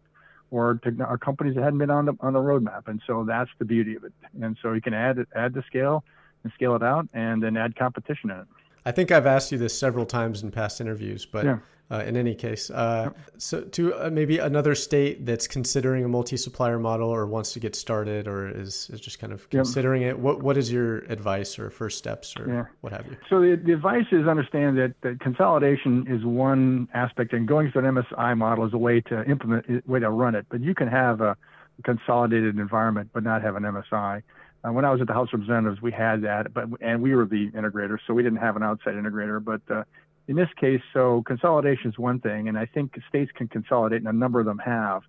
or, 0.50 0.80
to, 0.84 1.04
or 1.04 1.18
companies 1.18 1.54
that 1.54 1.62
hadn't 1.62 1.78
been 1.78 1.90
on 1.90 2.06
the 2.06 2.14
on 2.20 2.32
the 2.32 2.38
roadmap. 2.38 2.88
And 2.88 3.00
so 3.06 3.24
that's 3.24 3.50
the 3.58 3.64
beauty 3.64 3.96
of 3.96 4.04
it. 4.04 4.12
And 4.40 4.56
so 4.62 4.72
you 4.72 4.80
can 4.80 4.94
add 4.94 5.18
add 5.34 5.54
the 5.54 5.62
scale 5.66 6.04
and 6.44 6.52
scale 6.52 6.76
it 6.76 6.82
out, 6.82 7.08
and 7.12 7.42
then 7.42 7.56
add 7.56 7.76
competition 7.76 8.30
in 8.30 8.38
it. 8.38 8.46
I 8.88 8.90
think 8.90 9.12
I've 9.12 9.26
asked 9.26 9.52
you 9.52 9.58
this 9.58 9.78
several 9.78 10.06
times 10.06 10.42
in 10.42 10.50
past 10.50 10.80
interviews, 10.80 11.26
but 11.26 11.44
yeah. 11.44 11.58
uh, 11.90 12.04
in 12.04 12.16
any 12.16 12.34
case, 12.34 12.70
uh, 12.70 13.10
so 13.36 13.60
to 13.60 13.94
uh, 13.94 14.08
maybe 14.10 14.38
another 14.38 14.74
state 14.74 15.26
that's 15.26 15.46
considering 15.46 16.06
a 16.06 16.08
multi-supplier 16.08 16.78
model 16.78 17.10
or 17.10 17.26
wants 17.26 17.52
to 17.52 17.60
get 17.60 17.76
started 17.76 18.26
or 18.26 18.48
is, 18.48 18.88
is 18.90 18.98
just 18.98 19.18
kind 19.18 19.30
of 19.30 19.48
considering 19.50 20.00
it, 20.00 20.18
what 20.18 20.42
what 20.42 20.56
is 20.56 20.72
your 20.72 21.00
advice 21.10 21.58
or 21.58 21.68
first 21.68 21.98
steps 21.98 22.34
or 22.34 22.48
yeah. 22.48 22.64
what 22.80 22.94
have 22.94 23.04
you? 23.04 23.18
So 23.28 23.42
the, 23.42 23.60
the 23.62 23.74
advice 23.74 24.06
is 24.10 24.26
understand 24.26 24.78
that, 24.78 24.94
that 25.02 25.20
consolidation 25.20 26.06
is 26.08 26.24
one 26.24 26.88
aspect, 26.94 27.34
and 27.34 27.46
going 27.46 27.70
to 27.72 27.78
an 27.80 27.84
MSI 27.84 28.38
model 28.38 28.64
is 28.66 28.72
a 28.72 28.78
way 28.78 29.02
to 29.02 29.22
implement, 29.28 29.86
way 29.86 30.00
to 30.00 30.08
run 30.08 30.34
it. 30.34 30.46
But 30.48 30.62
you 30.62 30.74
can 30.74 30.88
have 30.88 31.20
a 31.20 31.36
consolidated 31.84 32.58
environment 32.58 33.10
but 33.12 33.22
not 33.22 33.42
have 33.42 33.54
an 33.54 33.64
MSI. 33.64 34.22
Uh, 34.64 34.72
when 34.72 34.84
I 34.84 34.90
was 34.90 35.00
at 35.00 35.06
the 35.06 35.12
House 35.12 35.28
of 35.32 35.40
Representatives, 35.40 35.80
we 35.80 35.92
had 35.92 36.22
that, 36.22 36.52
but 36.52 36.68
and 36.80 37.00
we 37.00 37.14
were 37.14 37.26
the 37.26 37.50
integrator, 37.52 37.98
so 38.06 38.14
we 38.14 38.22
didn't 38.22 38.40
have 38.40 38.56
an 38.56 38.62
outside 38.62 38.94
integrator. 38.94 39.42
But 39.42 39.60
uh, 39.72 39.84
in 40.26 40.36
this 40.36 40.48
case, 40.60 40.80
so 40.92 41.22
consolidation 41.26 41.90
is 41.90 41.98
one 41.98 42.20
thing, 42.20 42.48
and 42.48 42.58
I 42.58 42.66
think 42.66 42.98
states 43.08 43.30
can 43.34 43.48
consolidate, 43.48 44.00
and 44.00 44.08
a 44.08 44.12
number 44.12 44.40
of 44.40 44.46
them 44.46 44.58
have, 44.58 45.02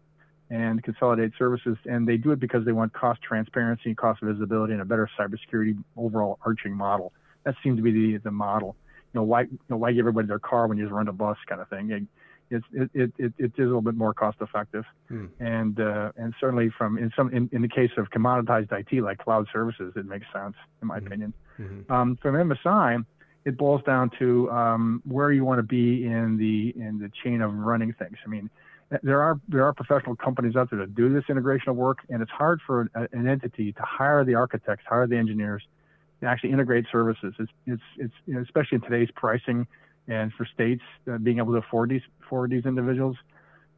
and 0.51 0.84
consolidate 0.84 1.32
services, 1.38 1.77
and 1.86 2.08
they 2.08 2.18
do 2.18 2.32
it 2.32 2.39
because 2.39 2.63
they 2.63 2.72
want 2.72 2.94
cost 2.94 3.22
transparency, 3.22 3.96
cost 3.96 4.22
visibility, 4.22 4.74
and 4.74 4.82
a 4.82 4.86
better 4.86 5.10
cybersecurity 5.20 5.77
overall 5.98 6.38
arching 6.46 6.75
model. 6.75 7.12
That 7.44 7.56
seems 7.63 7.77
to 7.77 7.82
be 7.82 7.91
the 7.91 8.18
the 8.18 8.32
model. 8.32 8.75
You 9.13 9.22
know, 9.22 9.24
why 9.24 9.41
you 9.41 9.60
know, 9.68 9.77
why 9.77 9.91
give 9.91 10.01
everybody 10.01 10.27
their 10.27 10.39
car 10.39 10.68
when 10.68 10.77
you 10.77 10.84
just 10.84 10.94
rent 10.94 11.10
a 11.10 11.13
bus 11.13 11.38
kind 11.48 11.60
of 11.60 11.70
thing? 11.70 11.89
it's 11.91 12.06
it, 12.50 12.63
it, 12.74 13.13
it, 13.18 13.34
it 13.38 13.46
is 13.46 13.51
a 13.58 13.62
little 13.62 13.82
bit 13.82 13.96
more 13.96 14.13
cost 14.13 14.38
effective, 14.41 14.86
hmm. 15.08 15.27
and 15.39 15.79
uh, 15.79 16.12
and 16.18 16.34
certainly 16.39 16.70
from 16.77 16.98
in 16.98 17.12
some 17.15 17.34
in, 17.34 17.50
in 17.51 17.62
the 17.62 17.68
case 17.68 17.91
of 17.98 18.10
commoditized 18.10 18.72
IT 18.72 19.01
like 19.01 19.20
cloud 19.20 19.48
services, 19.53 19.94
it 19.96 20.06
makes 20.06 20.25
sense 20.34 20.56
in 20.82 20.88
my 20.88 21.00
hmm. 21.00 21.08
opinion. 21.08 21.34
Mm-hmm. 21.60 21.91
Um, 21.91 22.18
from 22.22 22.36
MSI, 22.36 23.06
it 23.46 23.58
boils 23.58 23.82
down 23.84 24.12
to 24.20 24.50
um, 24.51 25.01
where 25.06 25.32
you 25.32 25.46
want 25.46 25.60
to 25.60 25.63
be 25.63 26.06
in 26.06 26.38
the 26.38 26.74
in 26.82 27.00
the 27.00 27.12
chain 27.24 27.41
of 27.41 27.53
running 27.53 27.94
things. 27.94 28.18
I 28.25 28.29
mean, 28.29 28.50
there 29.03 29.22
are 29.22 29.39
there 29.48 29.65
are 29.65 29.74
professional 29.74 30.15
companies 30.15 30.56
out 30.56 30.70
there 30.70 30.79
that 30.79 30.96
do 30.96 31.13
this 31.13 31.24
integration 31.29 31.70
of 31.70 31.75
work, 31.75 32.00
and 32.10 32.22
it's 32.22 32.32
hard 32.32 32.60
for 32.65 32.89
a, 32.96 33.08
an 33.12 33.27
entity 33.27 33.72
to 33.74 33.82
hire 33.84 34.24
the 34.25 34.36
architects, 34.36 34.86
hire 34.88 35.08
the 35.08 35.18
engineers, 35.18 35.63
to 36.22 36.27
actually 36.27 36.51
integrate 36.51 36.86
services. 36.91 37.34
It's 37.39 37.51
it's 37.65 37.82
it's 37.98 38.13
you 38.25 38.36
know, 38.36 38.41
especially 38.41 38.77
in 38.77 38.82
today's 38.82 39.10
pricing 39.15 39.68
and 40.10 40.34
for 40.34 40.46
states 40.46 40.82
uh, 41.10 41.18
being 41.18 41.38
able 41.38 41.54
to 41.54 41.60
afford 41.60 41.89
these 41.89 42.01
for 42.30 42.48
these 42.48 42.66
individuals, 42.66 43.16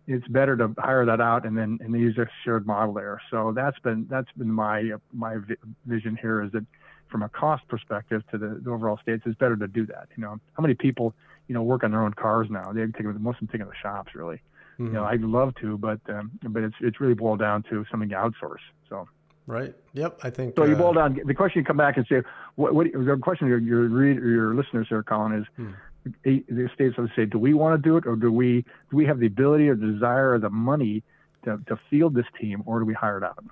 it's 0.08 0.28
better 0.28 0.58
to 0.58 0.74
hire 0.80 1.06
that 1.06 1.22
out 1.22 1.46
and 1.46 1.58
then 1.58 1.78
and 1.82 1.94
use 1.94 2.18
a 2.18 2.26
shared 2.44 2.66
model 2.66 2.94
there. 2.94 3.22
So 3.30 3.52
that's 3.56 3.78
been 3.80 4.08
that's 4.10 4.32
been 4.38 4.52
my 4.52 4.94
my 5.14 5.38
vision 5.86 6.18
here 6.20 6.42
is 6.42 6.52
that 6.54 6.66
from 7.10 7.24
a 7.24 7.30
cost 7.30 7.68
perspective 7.68 8.24
to 8.32 8.38
the, 8.38 8.62
the 8.64 8.72
overall 8.72 8.98
states, 9.02 9.24
it's 9.26 9.38
better 9.38 9.58
to 9.58 9.68
do 9.68 9.86
that. 9.88 10.08
You 10.16 10.24
know, 10.24 10.40
how 10.54 10.62
many 10.62 10.74
people 10.74 11.14
you 11.48 11.54
know 11.54 11.62
work 11.62 11.84
on 11.84 11.92
their 11.92 12.04
own 12.04 12.14
cars 12.14 12.48
now? 12.50 12.72
They 12.72 12.86
take 12.88 13.04
most 13.04 13.42
of 13.42 13.48
them 13.48 13.48
take 13.48 13.60
them 13.60 13.60
to 13.60 13.66
the 13.66 13.82
shops 13.82 14.16
really. 14.16 14.42
Mm-hmm. 14.80 14.86
You 14.88 14.92
know, 14.94 15.02
mm-hmm. 15.02 15.14
I'd 15.14 15.22
love 15.22 15.54
to, 15.62 15.78
but 15.78 16.00
um, 16.08 16.32
but 16.44 16.64
it's 16.64 16.76
it's 16.80 17.00
really 17.02 17.14
boiled 17.14 17.40
down 17.40 17.64
to 17.64 17.86
something 17.92 18.10
to 18.10 18.16
outsource. 18.16 18.64
So 18.90 19.08
Right. 19.48 19.74
Yep. 19.94 20.20
I 20.24 20.30
think. 20.30 20.56
So 20.56 20.66
you 20.66 20.76
boil 20.76 20.94
down 20.94 21.20
the 21.26 21.34
question. 21.34 21.60
You 21.60 21.66
come 21.66 21.78
back 21.78 21.98
and 21.98 22.06
say, 22.08 22.22
what? 22.56 22.74
what 22.74 22.88
the 22.92 23.18
question 23.22 23.48
your 23.48 23.58
your 23.58 23.82
read, 23.90 24.18
your 24.18 24.54
listeners 24.54 24.92
are 24.92 25.04
calling 25.04 25.34
is, 25.34 25.46
hmm. 25.56 25.72
The 26.24 26.70
states 26.74 26.98
would 26.98 27.12
say, 27.16 27.26
do 27.26 27.38
we 27.38 27.54
want 27.54 27.82
to 27.82 27.90
do 27.90 27.98
it, 27.98 28.06
or 28.06 28.16
do 28.16 28.32
we 28.32 28.66
do 28.90 28.98
we 28.98 29.06
have 29.06 29.20
the 29.20 29.28
ability 29.28 29.70
or 29.70 29.76
desire 29.76 30.34
or 30.34 30.40
the 30.40 30.50
money 30.50 31.04
to, 31.46 31.60
to 31.68 31.80
field 31.90 32.16
this 32.16 32.26
team, 32.40 32.64
or 32.66 32.80
do 32.80 32.86
we 32.86 32.94
hire 32.94 33.18
it 33.18 33.24
out? 33.24 33.44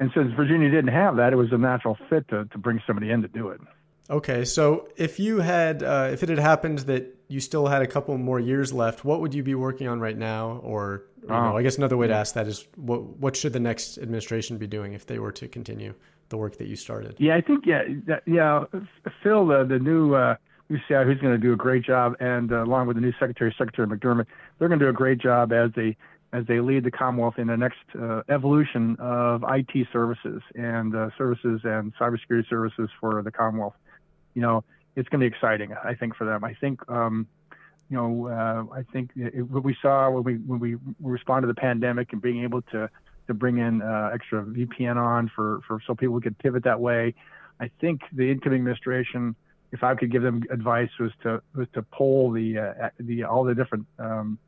And 0.00 0.10
since 0.14 0.32
Virginia 0.34 0.70
didn't 0.70 0.92
have 0.92 1.16
that, 1.16 1.32
it 1.32 1.36
was 1.36 1.52
a 1.52 1.58
natural 1.58 1.96
fit 2.08 2.26
to, 2.28 2.46
to 2.46 2.58
bring 2.58 2.80
somebody 2.86 3.10
in 3.10 3.22
to 3.22 3.28
do 3.28 3.50
it. 3.50 3.60
Okay, 4.10 4.44
so 4.44 4.88
if 4.96 5.20
you 5.20 5.38
had, 5.38 5.82
uh, 5.82 6.10
if 6.12 6.22
it 6.22 6.28
had 6.28 6.40
happened 6.40 6.80
that 6.80 7.16
you 7.28 7.40
still 7.40 7.66
had 7.68 7.82
a 7.82 7.86
couple 7.86 8.18
more 8.18 8.40
years 8.40 8.72
left, 8.72 9.04
what 9.04 9.20
would 9.20 9.32
you 9.32 9.42
be 9.42 9.54
working 9.54 9.86
on 9.86 10.00
right 10.00 10.18
now? 10.18 10.60
Or, 10.64 11.04
you 11.22 11.28
know, 11.28 11.52
oh. 11.52 11.56
I 11.56 11.62
guess 11.62 11.78
another 11.78 11.96
way 11.96 12.08
to 12.08 12.14
ask 12.14 12.34
that 12.34 12.48
is, 12.48 12.66
what 12.76 13.04
what 13.04 13.36
should 13.36 13.52
the 13.52 13.60
next 13.60 13.98
administration 13.98 14.58
be 14.58 14.66
doing 14.66 14.92
if 14.92 15.06
they 15.06 15.18
were 15.18 15.32
to 15.32 15.46
continue 15.46 15.94
the 16.30 16.36
work 16.36 16.56
that 16.58 16.66
you 16.66 16.76
started? 16.76 17.14
Yeah, 17.18 17.36
I 17.36 17.40
think 17.40 17.64
yeah, 17.64 17.82
yeah, 18.26 18.64
Phil, 19.22 19.46
the 19.46 19.64
the 19.64 19.78
new 19.78 20.14
uh, 20.14 20.34
UCI, 20.72 21.04
who's 21.04 21.20
going 21.20 21.34
to 21.34 21.38
do 21.38 21.52
a 21.52 21.56
great 21.56 21.84
job, 21.84 22.14
and 22.20 22.52
uh, 22.52 22.62
along 22.62 22.86
with 22.86 22.96
the 22.96 23.02
new 23.02 23.12
Secretary, 23.12 23.54
Secretary 23.56 23.86
McDermott, 23.86 24.26
they're 24.58 24.68
going 24.68 24.80
to 24.80 24.86
do 24.86 24.90
a 24.90 24.94
great 24.94 25.18
job 25.18 25.52
as 25.52 25.70
they 25.76 25.96
as 26.34 26.46
they 26.46 26.60
lead 26.60 26.82
the 26.82 26.90
Commonwealth 26.90 27.34
in 27.36 27.46
the 27.46 27.56
next 27.58 27.84
uh, 28.00 28.22
evolution 28.30 28.96
of 28.98 29.44
IT 29.46 29.86
services 29.92 30.40
and 30.54 30.96
uh, 30.96 31.10
services 31.18 31.60
and 31.64 31.92
cybersecurity 31.96 32.48
services 32.48 32.88
for 32.98 33.22
the 33.22 33.30
Commonwealth 33.30 33.74
you 34.34 34.42
know, 34.42 34.64
it's 34.96 35.08
going 35.08 35.20
to 35.20 35.30
be 35.30 35.34
exciting, 35.34 35.74
I 35.84 35.94
think, 35.94 36.16
for 36.16 36.24
them. 36.24 36.44
I 36.44 36.54
think, 36.54 36.80
um, 36.88 37.26
you 37.88 37.96
know, 37.96 38.28
uh, 38.28 38.74
I 38.74 38.82
think 38.92 39.10
it, 39.16 39.42
what 39.42 39.64
we 39.64 39.76
saw 39.80 40.10
when 40.10 40.24
we 40.24 40.34
when 40.36 40.60
we 40.60 40.76
responded 41.00 41.46
to 41.48 41.52
the 41.52 41.60
pandemic 41.60 42.12
and 42.12 42.22
being 42.22 42.42
able 42.42 42.62
to 42.62 42.88
to 43.26 43.34
bring 43.34 43.58
in 43.58 43.82
uh, 43.82 44.10
extra 44.12 44.42
VPN 44.44 44.96
on 44.96 45.30
for 45.34 45.60
for 45.66 45.80
so 45.86 45.94
people 45.94 46.20
could 46.20 46.38
pivot 46.38 46.64
that 46.64 46.80
way. 46.80 47.14
I 47.60 47.70
think 47.80 48.00
the 48.12 48.30
incoming 48.30 48.60
administration, 48.60 49.36
if 49.72 49.82
I 49.82 49.94
could 49.94 50.12
give 50.12 50.22
them 50.22 50.44
advice, 50.50 50.90
was 51.00 51.12
to 51.22 51.42
was 51.54 51.66
to 51.72 51.82
poll 51.82 52.30
the 52.30 52.58
uh, 52.58 52.90
the 53.00 53.24
all 53.24 53.44
the 53.44 53.54
different 53.54 53.86
um, 53.98 54.38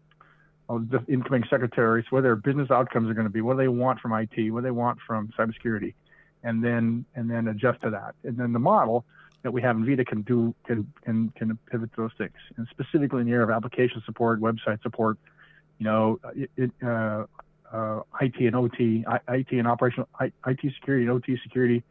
all 0.68 0.78
the 0.78 1.02
incoming 1.08 1.44
secretaries 1.50 2.04
what 2.10 2.22
their 2.22 2.36
business 2.36 2.70
outcomes 2.70 3.10
are 3.10 3.14
going 3.14 3.26
to 3.26 3.32
be, 3.32 3.40
what 3.40 3.54
do 3.54 3.58
they 3.58 3.68
want 3.68 4.00
from 4.00 4.12
IT, 4.12 4.50
what 4.50 4.60
do 4.60 4.64
they 4.64 4.70
want 4.70 4.98
from 5.06 5.30
cybersecurity, 5.38 5.94
and 6.42 6.62
then 6.62 7.04
and 7.14 7.30
then 7.30 7.48
adjust 7.48 7.80
to 7.82 7.90
that. 7.90 8.14
And 8.22 8.36
then 8.36 8.52
the 8.52 8.58
model 8.58 9.04
that 9.42 9.52
we 9.52 9.62
have 9.62 9.76
in 9.76 9.86
Vita 9.86 10.04
can 10.04 10.22
do 10.22 10.54
can 10.66 10.90
can 11.02 11.30
can 11.36 11.58
pivot 11.70 11.92
to 11.94 12.02
those 12.02 12.12
things, 12.18 12.36
and 12.56 12.68
specifically 12.70 13.20
in 13.20 13.26
the 13.26 13.32
area 13.32 13.44
of 13.44 13.50
application 13.50 14.02
support, 14.04 14.40
website 14.40 14.82
support, 14.82 15.16
you 15.78 15.84
know, 15.84 16.20
it, 16.56 16.70
uh, 16.86 17.24
uh, 17.72 18.00
IT 18.20 18.36
and 18.40 18.54
OT, 18.54 19.04
IT 19.28 19.52
and 19.52 19.66
operational 19.66 20.08
IT 20.20 20.60
security 20.74 21.04
and 21.04 21.10
OT 21.10 21.38
security, 21.42 21.82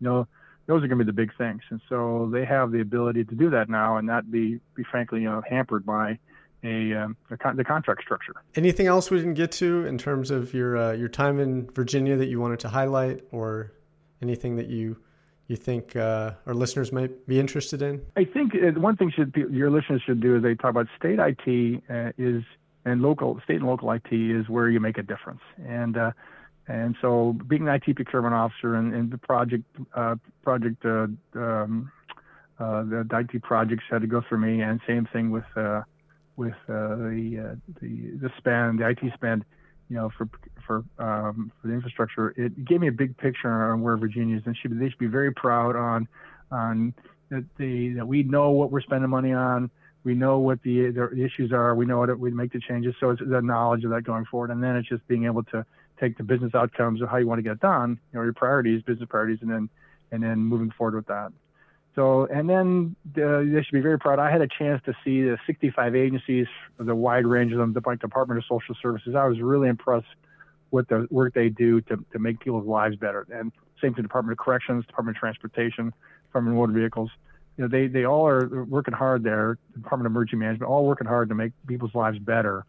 you 0.00 0.08
know, 0.08 0.26
those 0.66 0.82
are 0.82 0.88
going 0.88 0.98
to 0.98 1.04
be 1.04 1.08
the 1.08 1.12
big 1.12 1.36
things, 1.36 1.62
and 1.70 1.80
so 1.88 2.30
they 2.32 2.44
have 2.44 2.70
the 2.70 2.80
ability 2.80 3.24
to 3.24 3.34
do 3.34 3.50
that 3.50 3.68
now, 3.68 3.96
and 3.96 4.06
not 4.06 4.30
be 4.30 4.60
be 4.74 4.84
frankly 4.90 5.22
you 5.22 5.30
know 5.30 5.42
hampered 5.48 5.84
by 5.84 6.18
a, 6.64 6.94
um, 6.94 7.16
a 7.30 7.36
con- 7.36 7.56
the 7.56 7.64
contract 7.64 8.02
structure. 8.02 8.34
Anything 8.54 8.86
else 8.86 9.10
we 9.10 9.18
didn't 9.18 9.34
get 9.34 9.50
to 9.52 9.84
in 9.86 9.98
terms 9.98 10.30
of 10.30 10.54
your 10.54 10.76
uh, 10.76 10.92
your 10.92 11.08
time 11.08 11.40
in 11.40 11.68
Virginia 11.70 12.16
that 12.16 12.26
you 12.26 12.40
wanted 12.40 12.60
to 12.60 12.68
highlight, 12.68 13.24
or 13.32 13.72
anything 14.20 14.56
that 14.56 14.68
you 14.68 14.96
you 15.48 15.56
think 15.56 15.96
uh, 15.96 16.32
our 16.46 16.54
listeners 16.54 16.92
might 16.92 17.26
be 17.26 17.38
interested 17.38 17.82
in? 17.82 18.00
I 18.16 18.24
think 18.24 18.54
uh, 18.54 18.78
one 18.80 18.96
thing 18.96 19.12
should 19.14 19.32
be, 19.32 19.44
your 19.50 19.70
listeners 19.70 20.02
should 20.04 20.20
do 20.20 20.36
is 20.36 20.42
they 20.42 20.54
talk 20.54 20.70
about 20.70 20.86
state 20.98 21.18
IT 21.18 21.82
uh, 21.90 22.12
is 22.16 22.42
and 22.84 23.00
local 23.00 23.40
state 23.44 23.56
and 23.56 23.66
local 23.66 23.90
IT 23.92 24.10
is 24.10 24.48
where 24.48 24.68
you 24.68 24.80
make 24.80 24.98
a 24.98 25.02
difference. 25.02 25.40
And 25.64 25.96
uh, 25.96 26.12
and 26.72 26.96
so 27.00 27.36
being 27.48 27.68
an 27.68 27.74
IT 27.74 27.94
procurement 27.96 28.34
officer 28.34 28.74
and, 28.74 28.94
and 28.94 29.10
the 29.10 29.18
project 29.18 29.64
uh, 29.94 30.16
project 30.42 30.84
uh, 30.84 31.06
um, 31.34 31.90
the, 32.58 33.06
the, 33.08 33.18
IT 33.18 33.42
projects 33.42 33.84
had 33.90 34.02
to 34.02 34.06
go 34.06 34.22
through 34.28 34.38
me, 34.38 34.62
and 34.62 34.80
same 34.86 35.06
thing 35.12 35.30
with 35.30 35.44
with 36.36 36.54
the 36.66 37.56
the 37.80 38.18
the 38.20 38.30
spend, 38.38 38.78
the 38.78 38.88
IT 38.88 39.00
spend 39.14 39.44
you 39.92 39.98
know, 39.98 40.10
for 40.16 40.26
for 40.66 40.84
um, 40.98 41.52
for 41.60 41.68
the 41.68 41.74
infrastructure, 41.74 42.30
it 42.38 42.64
gave 42.64 42.80
me 42.80 42.88
a 42.88 42.92
big 42.92 43.14
picture 43.18 43.50
on 43.50 43.82
where 43.82 43.98
Virginia 43.98 44.38
is, 44.38 44.42
and 44.46 44.56
should, 44.56 44.78
they 44.80 44.88
should 44.88 44.98
be 44.98 45.06
very 45.06 45.32
proud 45.34 45.76
on 45.76 46.08
on 46.50 46.94
that 47.28 47.44
the 47.58 47.92
that 47.94 48.06
we 48.06 48.22
know 48.22 48.50
what 48.50 48.70
we're 48.70 48.80
spending 48.80 49.10
money 49.10 49.34
on. 49.34 49.70
We 50.04 50.14
know 50.14 50.38
what 50.38 50.62
the, 50.62 50.90
the 50.90 51.24
issues 51.24 51.52
are. 51.52 51.74
We 51.74 51.86
know 51.86 51.98
what 51.98 52.18
we 52.18 52.30
make 52.30 52.52
the 52.52 52.60
changes. 52.60 52.94
So 52.98 53.10
it's 53.10 53.22
the 53.24 53.40
knowledge 53.40 53.84
of 53.84 53.90
that 53.90 54.02
going 54.02 54.24
forward, 54.24 54.50
and 54.50 54.62
then 54.62 54.76
it's 54.76 54.88
just 54.88 55.06
being 55.06 55.26
able 55.26 55.44
to 55.44 55.64
take 56.00 56.16
the 56.16 56.24
business 56.24 56.54
outcomes 56.54 57.00
of 57.00 57.08
how 57.08 57.18
you 57.18 57.26
want 57.26 57.38
to 57.38 57.42
get 57.42 57.60
done, 57.60 58.00
you 58.12 58.18
know, 58.18 58.24
your 58.24 58.32
priorities, 58.32 58.82
business 58.82 59.08
priorities, 59.08 59.38
and 59.42 59.50
then 59.50 59.68
and 60.10 60.22
then 60.22 60.38
moving 60.38 60.70
forward 60.70 60.94
with 60.94 61.06
that. 61.06 61.32
So, 61.94 62.26
and 62.26 62.48
then 62.48 62.96
uh, 63.16 63.40
they 63.40 63.62
should 63.62 63.72
be 63.72 63.80
very 63.80 63.98
proud. 63.98 64.18
I 64.18 64.30
had 64.30 64.40
a 64.40 64.48
chance 64.48 64.82
to 64.86 64.94
see 65.04 65.22
the 65.22 65.38
65 65.46 65.94
agencies, 65.94 66.46
the 66.78 66.94
wide 66.94 67.26
range 67.26 67.52
of 67.52 67.58
them, 67.58 67.72
the 67.72 67.80
Department 67.80 68.38
of 68.38 68.44
Social 68.44 68.74
Services. 68.80 69.14
I 69.14 69.26
was 69.26 69.40
really 69.40 69.68
impressed 69.68 70.06
with 70.70 70.88
the 70.88 71.06
work 71.10 71.34
they 71.34 71.50
do 71.50 71.82
to, 71.82 72.02
to 72.12 72.18
make 72.18 72.40
people's 72.40 72.66
lives 72.66 72.96
better. 72.96 73.26
And 73.30 73.52
same 73.80 73.92
thing, 73.94 74.02
Department 74.02 74.32
of 74.32 74.42
Corrections, 74.42 74.86
Department 74.86 75.16
of 75.16 75.20
Transportation, 75.20 75.92
Department 76.28 76.56
of 76.56 76.60
Motor 76.60 76.72
Vehicles. 76.72 77.10
You 77.56 77.64
know, 77.64 77.68
they, 77.68 77.86
they 77.86 78.04
all 78.04 78.26
are 78.26 78.64
working 78.64 78.94
hard 78.94 79.22
there, 79.22 79.58
Department 79.74 80.06
of 80.06 80.12
Emergency 80.12 80.36
Management, 80.36 80.70
all 80.70 80.86
working 80.86 81.06
hard 81.06 81.28
to 81.28 81.34
make 81.34 81.52
people's 81.66 81.94
lives 81.94 82.18
better. 82.18 82.64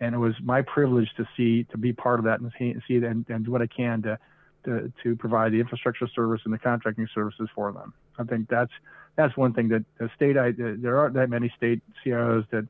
And 0.00 0.14
it 0.14 0.18
was 0.18 0.34
my 0.42 0.62
privilege 0.62 1.08
to 1.16 1.28
see, 1.36 1.64
to 1.70 1.78
be 1.78 1.92
part 1.92 2.18
of 2.18 2.24
that 2.24 2.40
and 2.40 2.52
see, 2.58 2.74
see 2.88 2.96
and, 2.96 3.24
and 3.28 3.44
do 3.44 3.50
what 3.52 3.62
I 3.62 3.68
can 3.68 4.02
to, 4.02 4.18
to, 4.64 4.92
to 5.02 5.16
provide 5.16 5.52
the 5.52 5.60
infrastructure 5.60 6.08
service 6.08 6.40
and 6.44 6.52
the 6.52 6.58
contracting 6.58 7.08
services 7.14 7.48
for 7.54 7.72
them. 7.72 7.94
I 8.18 8.24
think 8.24 8.48
that's 8.48 8.72
that's 9.16 9.36
one 9.36 9.52
thing 9.52 9.68
that 9.68 9.84
the 9.98 10.10
state 10.16 10.36
I 10.36 10.52
there 10.56 10.98
aren't 10.98 11.14
that 11.14 11.30
many 11.30 11.52
state 11.56 11.82
CIOs 12.04 12.48
that 12.50 12.66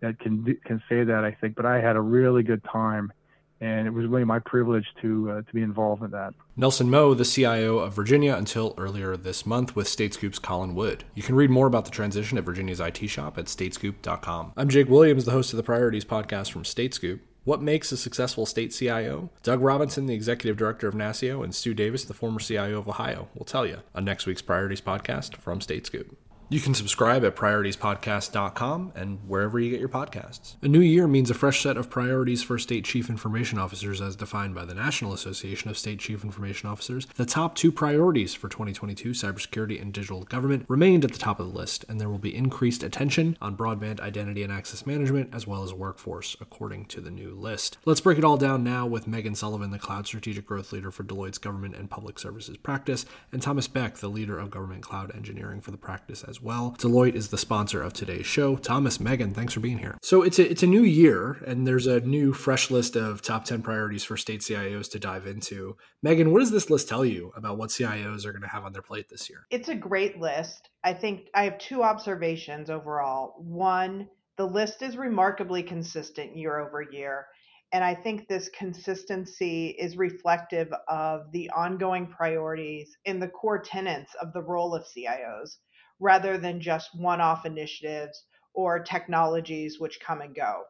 that 0.00 0.18
can 0.18 0.58
can 0.64 0.82
say 0.88 1.04
that 1.04 1.24
I 1.24 1.32
think, 1.32 1.56
but 1.56 1.66
I 1.66 1.80
had 1.80 1.96
a 1.96 2.00
really 2.00 2.42
good 2.42 2.62
time, 2.64 3.12
and 3.60 3.86
it 3.86 3.90
was 3.90 4.06
really 4.06 4.24
my 4.24 4.38
privilege 4.38 4.86
to 5.02 5.30
uh, 5.30 5.42
to 5.42 5.52
be 5.52 5.62
involved 5.62 6.02
in 6.02 6.10
that. 6.10 6.34
Nelson 6.56 6.90
Moe, 6.90 7.14
the 7.14 7.24
CIO 7.24 7.78
of 7.78 7.94
Virginia 7.94 8.34
until 8.34 8.74
earlier 8.78 9.16
this 9.16 9.44
month 9.44 9.76
with 9.76 9.86
Statescoop's 9.86 10.38
Colin 10.38 10.74
Wood. 10.74 11.04
You 11.14 11.22
can 11.22 11.34
read 11.34 11.50
more 11.50 11.66
about 11.66 11.84
the 11.84 11.90
transition 11.90 12.38
at 12.38 12.44
Virginia's 12.44 12.80
IT 12.80 12.98
shop 13.08 13.38
at 13.38 13.46
statescoop.com. 13.46 14.52
I'm 14.56 14.68
Jake 14.68 14.88
Williams, 14.88 15.24
the 15.24 15.32
host 15.32 15.52
of 15.52 15.56
the 15.56 15.62
Priorities 15.62 16.04
podcast 16.04 16.50
from 16.50 16.64
Statescoop. 16.64 17.20
What 17.44 17.62
makes 17.62 17.90
a 17.90 17.96
successful 17.96 18.44
state 18.44 18.68
CIO? 18.68 19.30
Doug 19.42 19.62
Robinson, 19.62 20.04
the 20.06 20.14
executive 20.14 20.58
director 20.58 20.86
of 20.88 20.94
NASCIO, 20.94 21.42
and 21.42 21.54
Stu 21.54 21.72
Davis, 21.72 22.04
the 22.04 22.12
former 22.12 22.38
CIO 22.38 22.78
of 22.78 22.88
Ohio, 22.88 23.28
will 23.34 23.46
tell 23.46 23.66
you 23.66 23.78
on 23.94 24.04
next 24.04 24.26
week's 24.26 24.42
Priorities 24.42 24.82
podcast 24.82 25.36
from 25.36 25.60
Statescoop. 25.60 26.16
You 26.52 26.58
can 26.58 26.74
subscribe 26.74 27.24
at 27.24 27.36
prioritiespodcast.com 27.36 28.94
and 28.96 29.20
wherever 29.28 29.60
you 29.60 29.70
get 29.70 29.78
your 29.78 29.88
podcasts. 29.88 30.56
A 30.62 30.66
new 30.66 30.80
year 30.80 31.06
means 31.06 31.30
a 31.30 31.34
fresh 31.34 31.62
set 31.62 31.76
of 31.76 31.88
priorities 31.88 32.42
for 32.42 32.58
state 32.58 32.84
chief 32.84 33.08
information 33.08 33.56
officers 33.56 34.00
as 34.00 34.16
defined 34.16 34.56
by 34.56 34.64
the 34.64 34.74
National 34.74 35.12
Association 35.12 35.70
of 35.70 35.78
State 35.78 36.00
Chief 36.00 36.24
Information 36.24 36.68
Officers. 36.68 37.06
The 37.14 37.24
top 37.24 37.54
two 37.54 37.70
priorities 37.70 38.34
for 38.34 38.48
2022, 38.48 39.10
cybersecurity 39.10 39.80
and 39.80 39.92
digital 39.92 40.24
government, 40.24 40.64
remained 40.66 41.04
at 41.04 41.12
the 41.12 41.20
top 41.20 41.38
of 41.38 41.46
the 41.46 41.56
list, 41.56 41.84
and 41.88 42.00
there 42.00 42.08
will 42.08 42.18
be 42.18 42.34
increased 42.34 42.82
attention 42.82 43.38
on 43.40 43.56
broadband 43.56 44.00
identity 44.00 44.42
and 44.42 44.52
access 44.52 44.84
management 44.84 45.32
as 45.32 45.46
well 45.46 45.62
as 45.62 45.72
workforce, 45.72 46.36
according 46.40 46.86
to 46.86 47.00
the 47.00 47.12
new 47.12 47.32
list. 47.32 47.78
Let's 47.84 48.00
break 48.00 48.18
it 48.18 48.24
all 48.24 48.36
down 48.36 48.64
now 48.64 48.88
with 48.88 49.06
Meghan 49.06 49.36
Sullivan, 49.36 49.70
the 49.70 49.78
Cloud 49.78 50.08
Strategic 50.08 50.46
Growth 50.46 50.72
Leader 50.72 50.90
for 50.90 51.04
Deloitte's 51.04 51.38
Government 51.38 51.76
and 51.76 51.88
Public 51.88 52.18
Services 52.18 52.56
practice, 52.56 53.06
and 53.30 53.40
Thomas 53.40 53.68
Beck, 53.68 53.98
the 53.98 54.08
leader 54.08 54.36
of 54.36 54.50
Government 54.50 54.82
Cloud 54.82 55.14
Engineering 55.14 55.60
for 55.60 55.70
the 55.70 55.76
practice 55.76 56.24
as 56.24 56.39
well. 56.42 56.74
Deloitte 56.78 57.14
is 57.14 57.28
the 57.28 57.38
sponsor 57.38 57.82
of 57.82 57.92
today's 57.92 58.26
show. 58.26 58.56
Thomas, 58.56 58.98
Meghan, 58.98 59.34
thanks 59.34 59.54
for 59.54 59.60
being 59.60 59.78
here. 59.78 59.98
So 60.02 60.22
it's 60.22 60.38
a, 60.38 60.50
it's 60.50 60.62
a 60.62 60.66
new 60.66 60.82
year, 60.82 61.42
and 61.46 61.66
there's 61.66 61.86
a 61.86 62.00
new 62.00 62.32
fresh 62.32 62.70
list 62.70 62.96
of 62.96 63.22
top 63.22 63.44
10 63.44 63.62
priorities 63.62 64.04
for 64.04 64.16
state 64.16 64.40
CIOs 64.40 64.90
to 64.92 64.98
dive 64.98 65.26
into. 65.26 65.76
Meghan, 66.04 66.32
what 66.32 66.40
does 66.40 66.50
this 66.50 66.70
list 66.70 66.88
tell 66.88 67.04
you 67.04 67.32
about 67.36 67.58
what 67.58 67.70
CIOs 67.70 68.24
are 68.24 68.32
going 68.32 68.42
to 68.42 68.48
have 68.48 68.64
on 68.64 68.72
their 68.72 68.82
plate 68.82 69.08
this 69.08 69.28
year? 69.28 69.46
It's 69.50 69.68
a 69.68 69.74
great 69.74 70.18
list. 70.20 70.70
I 70.84 70.94
think 70.94 71.28
I 71.34 71.44
have 71.44 71.58
two 71.58 71.82
observations 71.82 72.70
overall. 72.70 73.34
One, 73.38 74.08
the 74.36 74.46
list 74.46 74.82
is 74.82 74.96
remarkably 74.96 75.62
consistent 75.62 76.36
year 76.36 76.58
over 76.58 76.82
year. 76.82 77.26
And 77.72 77.84
I 77.84 77.94
think 77.94 78.26
this 78.26 78.48
consistency 78.48 79.76
is 79.78 79.96
reflective 79.96 80.72
of 80.88 81.30
the 81.32 81.48
ongoing 81.50 82.08
priorities 82.08 82.96
in 83.04 83.20
the 83.20 83.28
core 83.28 83.60
tenets 83.60 84.12
of 84.20 84.32
the 84.32 84.42
role 84.42 84.74
of 84.74 84.84
CIOs 84.84 85.58
rather 86.00 86.38
than 86.38 86.60
just 86.60 86.94
one 86.94 87.20
off 87.20 87.46
initiatives 87.46 88.24
or 88.54 88.80
technologies 88.80 89.78
which 89.78 90.00
come 90.00 90.22
and 90.22 90.34
go. 90.34 90.64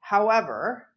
However, 0.00 0.88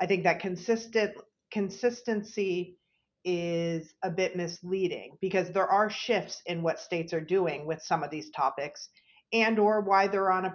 I 0.00 0.06
think 0.06 0.24
that 0.24 0.40
consistent 0.40 1.14
consistency 1.50 2.78
is 3.24 3.94
a 4.02 4.10
bit 4.10 4.36
misleading 4.36 5.18
because 5.20 5.50
there 5.50 5.66
are 5.66 5.90
shifts 5.90 6.42
in 6.46 6.62
what 6.62 6.80
states 6.80 7.12
are 7.12 7.20
doing 7.20 7.66
with 7.66 7.82
some 7.82 8.02
of 8.02 8.10
these 8.10 8.30
topics 8.30 8.88
and 9.32 9.58
or 9.58 9.80
why 9.80 10.06
they're 10.06 10.30
on 10.30 10.46
a 10.46 10.54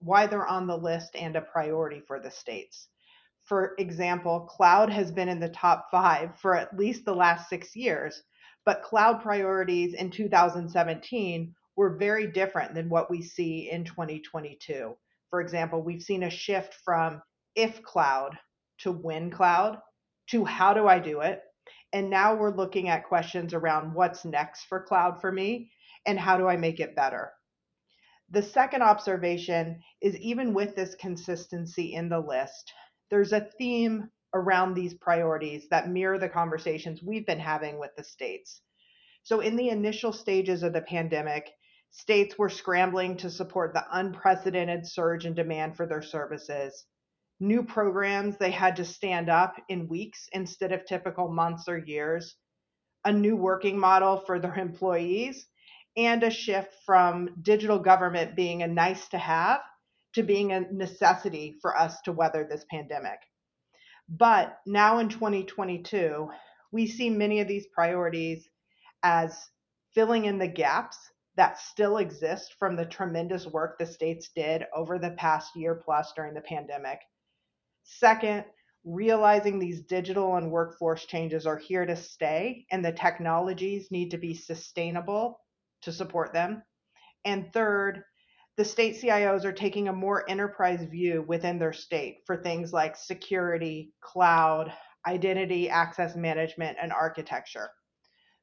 why 0.00 0.26
they're 0.26 0.46
on 0.46 0.66
the 0.66 0.76
list 0.76 1.14
and 1.14 1.36
a 1.36 1.40
priority 1.40 2.00
for 2.06 2.18
the 2.18 2.30
states. 2.30 2.88
For 3.44 3.74
example, 3.78 4.40
cloud 4.40 4.90
has 4.90 5.12
been 5.12 5.28
in 5.28 5.40
the 5.40 5.48
top 5.48 5.88
five 5.90 6.38
for 6.40 6.56
at 6.56 6.76
least 6.76 7.04
the 7.04 7.14
last 7.14 7.48
six 7.48 7.74
years, 7.76 8.22
but 8.64 8.82
cloud 8.82 9.22
priorities 9.22 9.94
in 9.94 10.10
2017 10.10 11.54
were 11.76 11.96
very 11.96 12.26
different 12.26 12.74
than 12.74 12.88
what 12.88 13.10
we 13.10 13.22
see 13.22 13.70
in 13.70 13.84
2022. 13.84 14.96
For 15.30 15.40
example, 15.40 15.82
we've 15.82 16.02
seen 16.02 16.24
a 16.24 16.30
shift 16.30 16.74
from 16.84 17.22
if 17.54 17.82
cloud 17.82 18.38
to 18.78 18.92
when 18.92 19.30
cloud 19.30 19.78
to 20.28 20.44
how 20.44 20.74
do 20.74 20.86
I 20.86 20.98
do 20.98 21.20
it? 21.20 21.42
And 21.92 22.08
now 22.08 22.34
we're 22.34 22.56
looking 22.56 22.88
at 22.88 23.06
questions 23.06 23.54
around 23.54 23.94
what's 23.94 24.24
next 24.24 24.64
for 24.64 24.82
cloud 24.82 25.20
for 25.20 25.30
me 25.30 25.70
and 26.06 26.18
how 26.18 26.36
do 26.36 26.48
I 26.48 26.56
make 26.56 26.80
it 26.80 26.96
better? 26.96 27.32
The 28.30 28.42
second 28.42 28.82
observation 28.82 29.82
is 30.00 30.16
even 30.16 30.54
with 30.54 30.74
this 30.74 30.94
consistency 30.94 31.94
in 31.94 32.08
the 32.08 32.20
list, 32.20 32.72
there's 33.10 33.32
a 33.32 33.48
theme 33.58 34.08
around 34.34 34.72
these 34.72 34.94
priorities 34.94 35.68
that 35.70 35.90
mirror 35.90 36.18
the 36.18 36.28
conversations 36.28 37.02
we've 37.02 37.26
been 37.26 37.38
having 37.38 37.78
with 37.78 37.90
the 37.96 38.04
states. 38.04 38.62
So, 39.22 39.40
in 39.40 39.54
the 39.56 39.68
initial 39.68 40.12
stages 40.12 40.62
of 40.62 40.72
the 40.72 40.80
pandemic, 40.80 41.52
states 41.92 42.38
were 42.38 42.48
scrambling 42.48 43.16
to 43.18 43.30
support 43.30 43.74
the 43.74 43.84
unprecedented 43.92 44.86
surge 44.86 45.26
in 45.26 45.34
demand 45.34 45.76
for 45.76 45.86
their 45.86 46.02
services. 46.02 46.86
New 47.38 47.62
programs 47.62 48.36
they 48.36 48.50
had 48.50 48.76
to 48.76 48.84
stand 48.84 49.28
up 49.28 49.54
in 49.68 49.88
weeks 49.88 50.28
instead 50.32 50.72
of 50.72 50.84
typical 50.86 51.28
months 51.28 51.68
or 51.68 51.78
years, 51.78 52.36
a 53.04 53.12
new 53.12 53.36
working 53.36 53.78
model 53.78 54.18
for 54.26 54.38
their 54.38 54.54
employees, 54.54 55.46
and 55.96 56.22
a 56.22 56.30
shift 56.30 56.74
from 56.86 57.28
digital 57.42 57.78
government 57.78 58.34
being 58.34 58.62
a 58.62 58.66
nice 58.66 59.08
to 59.08 59.18
have 59.18 59.60
to 60.14 60.22
being 60.22 60.52
a 60.52 60.60
necessity 60.72 61.56
for 61.60 61.76
us 61.76 62.00
to 62.02 62.12
weather 62.12 62.46
this 62.48 62.64
pandemic. 62.70 63.18
But 64.08 64.58
now 64.66 64.98
in 64.98 65.10
2022, 65.10 66.30
we 66.70 66.86
see 66.86 67.10
many 67.10 67.40
of 67.40 67.48
these 67.48 67.66
priorities 67.74 68.48
as 69.02 69.50
filling 69.94 70.24
in 70.24 70.38
the 70.38 70.48
gaps 70.48 70.96
that 71.36 71.58
still 71.58 71.96
exist 71.96 72.56
from 72.58 72.76
the 72.76 72.84
tremendous 72.84 73.46
work 73.46 73.78
the 73.78 73.86
states 73.86 74.30
did 74.34 74.64
over 74.74 74.98
the 74.98 75.12
past 75.12 75.56
year 75.56 75.74
plus 75.74 76.12
during 76.14 76.34
the 76.34 76.40
pandemic. 76.40 77.00
Second, 77.84 78.44
realizing 78.84 79.58
these 79.58 79.82
digital 79.82 80.36
and 80.36 80.50
workforce 80.50 81.06
changes 81.06 81.46
are 81.46 81.56
here 81.56 81.86
to 81.86 81.96
stay 81.96 82.66
and 82.70 82.84
the 82.84 82.92
technologies 82.92 83.90
need 83.90 84.10
to 84.10 84.18
be 84.18 84.34
sustainable 84.34 85.40
to 85.82 85.92
support 85.92 86.32
them. 86.32 86.62
And 87.24 87.52
third, 87.52 88.02
the 88.56 88.64
state 88.64 89.00
CIOs 89.00 89.44
are 89.44 89.52
taking 89.52 89.88
a 89.88 89.92
more 89.92 90.28
enterprise 90.28 90.84
view 90.84 91.24
within 91.26 91.58
their 91.58 91.72
state 91.72 92.18
for 92.26 92.36
things 92.36 92.72
like 92.72 92.96
security, 92.96 93.92
cloud, 94.00 94.72
identity, 95.06 95.70
access 95.70 96.14
management, 96.14 96.76
and 96.80 96.92
architecture. 96.92 97.70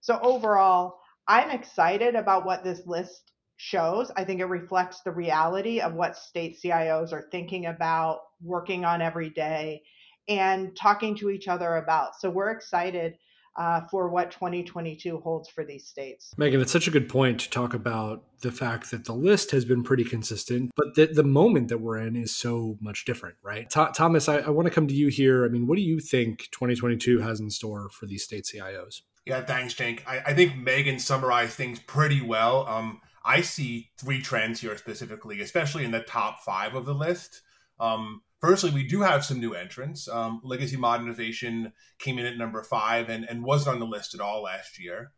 So, 0.01 0.19
overall, 0.21 0.99
I'm 1.29 1.51
excited 1.51 2.15
about 2.15 2.43
what 2.43 2.63
this 2.63 2.81
list 2.87 3.31
shows. 3.57 4.11
I 4.17 4.23
think 4.23 4.41
it 4.41 4.45
reflects 4.45 5.01
the 5.01 5.11
reality 5.11 5.79
of 5.79 5.93
what 5.93 6.17
state 6.17 6.57
CIOs 6.59 7.13
are 7.13 7.27
thinking 7.31 7.67
about, 7.67 8.21
working 8.41 8.83
on 8.83 9.03
every 9.03 9.29
day, 9.29 9.83
and 10.27 10.75
talking 10.75 11.15
to 11.17 11.29
each 11.29 11.47
other 11.47 11.75
about. 11.75 12.15
So, 12.19 12.31
we're 12.31 12.49
excited 12.49 13.13
uh, 13.59 13.81
for 13.91 14.09
what 14.09 14.31
2022 14.31 15.19
holds 15.19 15.49
for 15.49 15.63
these 15.63 15.85
states. 15.85 16.33
Meghan, 16.39 16.61
it's 16.61 16.71
such 16.71 16.87
a 16.87 16.91
good 16.91 17.09
point 17.09 17.41
to 17.41 17.49
talk 17.49 17.75
about 17.75 18.23
the 18.41 18.51
fact 18.51 18.89
that 18.89 19.05
the 19.05 19.13
list 19.13 19.51
has 19.51 19.65
been 19.65 19.83
pretty 19.83 20.05
consistent, 20.05 20.71
but 20.75 20.95
the, 20.95 21.23
moment 21.23 21.67
that 21.67 21.79
we're 21.79 21.97
in 21.97 22.15
is 22.15 22.35
so 22.35 22.77
much 22.79 23.05
different, 23.05 23.35
right? 23.43 23.69
Th- 23.69 23.89
Thomas, 23.93 24.29
I, 24.29 24.37
I 24.37 24.49
want 24.49 24.67
to 24.67 24.73
come 24.73 24.87
to 24.87 24.93
you 24.95 25.09
here. 25.09 25.45
I 25.45 25.49
mean, 25.49 25.67
what 25.67 25.75
do 25.75 25.81
you 25.81 25.99
think 25.99 26.47
2022 26.51 27.19
has 27.19 27.39
in 27.39 27.49
store 27.51 27.89
for 27.89 28.05
these 28.05 28.23
state 28.23 28.45
CIOs? 28.45 29.01
Yeah, 29.29 29.41
thanks, 29.41 29.73
Jake. 29.73 30.03
I, 30.07 30.19
I 30.27 30.33
think 30.33 30.53
Meghan 30.55 30.99
summarized 30.99 31.53
things 31.53 31.79
pretty 31.79 32.21
well. 32.21 32.67
Um, 32.67 33.01
I 33.23 33.41
see 33.41 33.91
three 33.97 34.21
trends 34.21 34.61
here 34.61 34.77
specifically, 34.77 35.41
especially 35.41 35.85
in 35.85 35.91
the 35.91 36.01
top 36.01 36.41
five 36.43 36.75
of 36.75 36.85
the 36.85 36.95
list. 36.95 37.41
Um, 37.79 38.21
Firstly, 38.39 38.71
we 38.71 38.87
do 38.87 39.01
have 39.01 39.25
some 39.25 39.39
new 39.39 39.53
entrants. 39.53 40.07
Um, 40.07 40.39
Legacy 40.43 40.77
Modernization 40.77 41.73
came 41.97 42.17
in 42.17 42.25
at 42.25 42.37
number 42.37 42.63
five 42.63 43.09
and, 43.09 43.25
and 43.25 43.43
wasn't 43.43 43.75
on 43.75 43.79
the 43.79 43.85
list 43.85 44.13
at 44.13 44.21
all 44.21 44.43
last 44.43 44.79
year. 44.79 45.11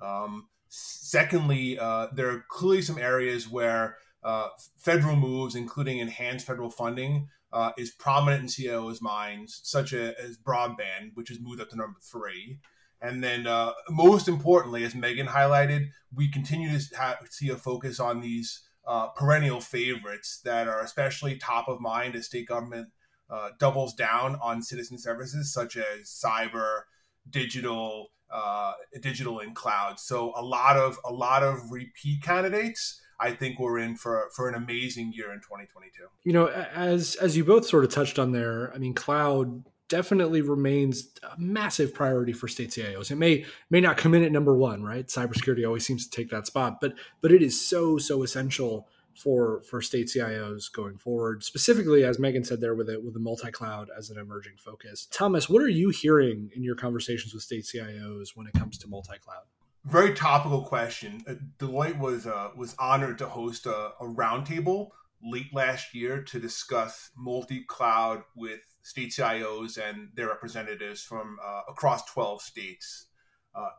Um, 0.00 0.48
secondly, 0.68 1.78
uh, 1.78 2.08
there 2.12 2.28
are 2.30 2.44
clearly 2.50 2.82
some 2.82 2.98
areas 2.98 3.48
where 3.48 3.96
uh, 4.22 4.48
federal 4.76 5.16
moves, 5.16 5.54
including 5.54 5.98
enhanced 5.98 6.46
federal 6.46 6.68
funding, 6.68 7.28
uh, 7.50 7.72
is 7.78 7.92
prominent 7.92 8.42
in 8.42 8.48
CIOs' 8.48 9.00
minds, 9.00 9.60
such 9.62 9.94
a, 9.94 10.18
as 10.20 10.36
broadband, 10.36 11.12
which 11.14 11.30
has 11.30 11.40
moved 11.40 11.62
up 11.62 11.70
to 11.70 11.76
number 11.76 11.98
three. 12.02 12.58
And 13.00 13.22
then, 13.22 13.46
uh, 13.46 13.72
most 13.90 14.26
importantly, 14.26 14.84
as 14.84 14.94
Meghan 14.94 15.28
highlighted, 15.28 15.88
we 16.14 16.28
continue 16.28 16.70
to 16.70 17.18
see 17.28 17.50
a 17.50 17.56
focus 17.56 18.00
on 18.00 18.20
these 18.20 18.62
uh, 18.86 19.08
perennial 19.08 19.60
favorites 19.60 20.40
that 20.44 20.68
are 20.68 20.80
especially 20.80 21.36
top 21.36 21.68
of 21.68 21.80
mind 21.80 22.14
as 22.14 22.26
state 22.26 22.48
government 22.48 22.88
uh, 23.28 23.50
doubles 23.58 23.94
down 23.94 24.38
on 24.40 24.62
citizen 24.62 24.98
services 24.98 25.52
such 25.52 25.76
as 25.76 26.04
cyber, 26.04 26.82
digital, 27.28 28.12
uh, 28.30 28.72
digital 29.00 29.40
and 29.40 29.54
cloud. 29.54 29.98
So 29.98 30.32
a 30.36 30.42
lot 30.42 30.76
of 30.76 30.98
a 31.04 31.12
lot 31.12 31.42
of 31.42 31.70
repeat 31.70 32.22
candidates. 32.22 33.00
I 33.18 33.30
think 33.32 33.58
we're 33.58 33.78
in 33.78 33.96
for 33.96 34.28
for 34.34 34.48
an 34.48 34.54
amazing 34.54 35.12
year 35.14 35.32
in 35.32 35.38
2022. 35.40 36.04
You 36.24 36.32
know, 36.32 36.46
as 36.48 37.16
as 37.16 37.36
you 37.36 37.44
both 37.44 37.66
sort 37.66 37.84
of 37.84 37.90
touched 37.90 38.18
on 38.18 38.32
there, 38.32 38.72
I 38.74 38.78
mean, 38.78 38.94
cloud 38.94 39.64
definitely 39.88 40.42
remains 40.42 41.08
a 41.22 41.38
massive 41.38 41.94
priority 41.94 42.32
for 42.32 42.48
state 42.48 42.70
CIOs. 42.70 43.10
It 43.10 43.16
may 43.16 43.44
may 43.70 43.80
not 43.80 43.96
come 43.96 44.14
in 44.14 44.24
at 44.24 44.32
number 44.32 44.54
one, 44.54 44.82
right? 44.82 45.06
Cybersecurity 45.06 45.66
always 45.66 45.86
seems 45.86 46.06
to 46.06 46.16
take 46.16 46.30
that 46.30 46.46
spot, 46.46 46.80
but 46.80 46.94
but 47.20 47.32
it 47.32 47.42
is 47.42 47.66
so 47.66 47.98
so 47.98 48.22
essential 48.22 48.88
for 49.16 49.62
for 49.62 49.80
state 49.80 50.06
CIOs 50.06 50.70
going 50.70 50.98
forward. 50.98 51.42
Specifically, 51.42 52.04
as 52.04 52.18
Meghan 52.18 52.46
said 52.46 52.60
there, 52.60 52.74
with 52.74 52.88
it 52.88 53.02
with 53.02 53.14
the 53.14 53.20
multi 53.20 53.50
cloud 53.50 53.88
as 53.96 54.10
an 54.10 54.18
emerging 54.18 54.54
focus. 54.58 55.08
Thomas, 55.10 55.48
what 55.48 55.62
are 55.62 55.68
you 55.68 55.90
hearing 55.90 56.50
in 56.54 56.62
your 56.62 56.76
conversations 56.76 57.32
with 57.32 57.42
state 57.42 57.64
CIOs 57.64 58.30
when 58.34 58.46
it 58.46 58.54
comes 58.54 58.78
to 58.78 58.88
multi 58.88 59.18
cloud? 59.18 59.44
Very 59.84 60.14
topical 60.14 60.62
question. 60.62 61.22
Uh, 61.28 61.34
Deloitte 61.58 61.98
was 61.98 62.26
uh, 62.26 62.50
was 62.56 62.74
honored 62.78 63.18
to 63.18 63.28
host 63.28 63.66
a, 63.66 63.92
a 64.00 64.04
roundtable 64.04 64.90
late 65.22 65.52
last 65.54 65.94
year 65.94 66.22
to 66.22 66.38
discuss 66.38 67.10
multi 67.16 67.64
cloud 67.64 68.22
with 68.34 68.60
state 68.86 69.10
CIOs 69.10 69.78
and 69.78 70.10
their 70.14 70.28
representatives 70.28 71.02
from 71.02 71.38
uh, 71.44 71.62
across 71.68 72.04
12 72.04 72.40
states. 72.40 73.06
Uh, 73.52 73.70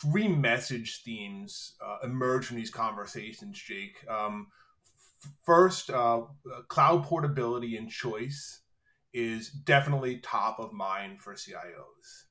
three 0.00 0.26
message 0.26 1.02
themes 1.04 1.74
uh, 1.84 1.98
emerge 2.02 2.46
from 2.46 2.56
these 2.56 2.70
conversations, 2.70 3.60
Jake. 3.60 4.02
Um, 4.08 4.46
f- 5.22 5.30
first, 5.44 5.90
uh, 5.90 6.22
cloud 6.68 7.04
portability 7.04 7.76
and 7.76 7.90
choice 7.90 8.62
is 9.12 9.50
definitely 9.50 10.16
top 10.20 10.58
of 10.58 10.72
mind 10.72 11.20
for 11.20 11.34
CIOs. 11.34 12.24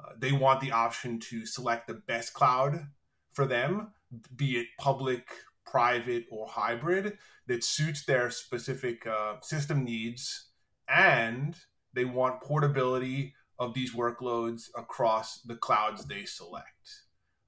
Uh, 0.00 0.14
they 0.18 0.32
want 0.32 0.60
the 0.60 0.72
option 0.72 1.20
to 1.20 1.46
select 1.46 1.86
the 1.86 2.02
best 2.08 2.34
cloud 2.34 2.88
for 3.32 3.46
them, 3.46 3.92
be 4.34 4.58
it 4.58 4.66
public, 4.76 5.28
private, 5.64 6.24
or 6.32 6.48
hybrid, 6.48 7.16
that 7.46 7.62
suits 7.62 8.04
their 8.04 8.28
specific 8.28 9.06
uh, 9.06 9.34
system 9.40 9.84
needs 9.84 10.49
and 10.90 11.56
they 11.94 12.04
want 12.04 12.42
portability 12.42 13.34
of 13.58 13.74
these 13.74 13.94
workloads 13.94 14.64
across 14.76 15.40
the 15.42 15.56
clouds 15.56 16.06
they 16.06 16.24
select. 16.24 17.04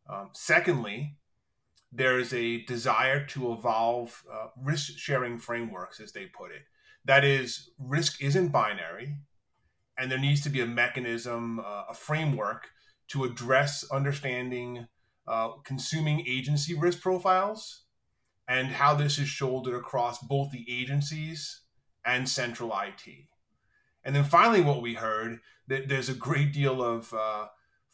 Um, 0.09 0.31
secondly, 0.35 1.17
there 1.91 2.19
is 2.19 2.33
a 2.33 2.63
desire 2.65 3.25
to 3.27 3.53
evolve 3.53 4.23
uh, 4.33 4.49
risk 4.63 4.99
sharing 4.99 5.39
frameworks, 5.39 6.01
as 6.01 6.13
they 6.13 6.27
put 6.27 6.51
it. 6.51 6.63
That 7.05 7.25
is, 7.25 7.71
risk 7.79 8.23
isn't 8.23 8.49
binary, 8.49 9.17
and 9.99 10.11
there 10.11 10.19
needs 10.19 10.41
to 10.43 10.51
be 10.51 10.61
a 10.61 10.67
mechanism, 10.67 11.61
uh, 11.61 11.85
a 11.91 11.95
framework 11.95 12.69
to 13.09 13.25
address 13.25 13.85
understanding 13.91 14.87
uh, 15.27 15.51
consuming 15.65 16.25
agency 16.27 16.75
risk 16.75 17.01
profiles 17.01 17.85
and 18.49 18.69
how 18.69 18.95
this 18.95 19.19
is 19.19 19.29
shouldered 19.29 19.75
across 19.75 20.19
both 20.19 20.51
the 20.51 20.65
agencies 20.69 21.63
and 22.05 22.29
central 22.29 22.73
IT. 22.75 23.29
And 24.05 24.15
then 24.15 24.25
finally, 24.25 24.61
what 24.61 24.83
we 24.83 24.95
heard 24.95 25.41
that 25.69 25.89
there's 25.89 26.09
a 26.09 26.15
great 26.15 26.53
deal 26.53 26.83
of 26.83 27.13
uh, 27.15 27.47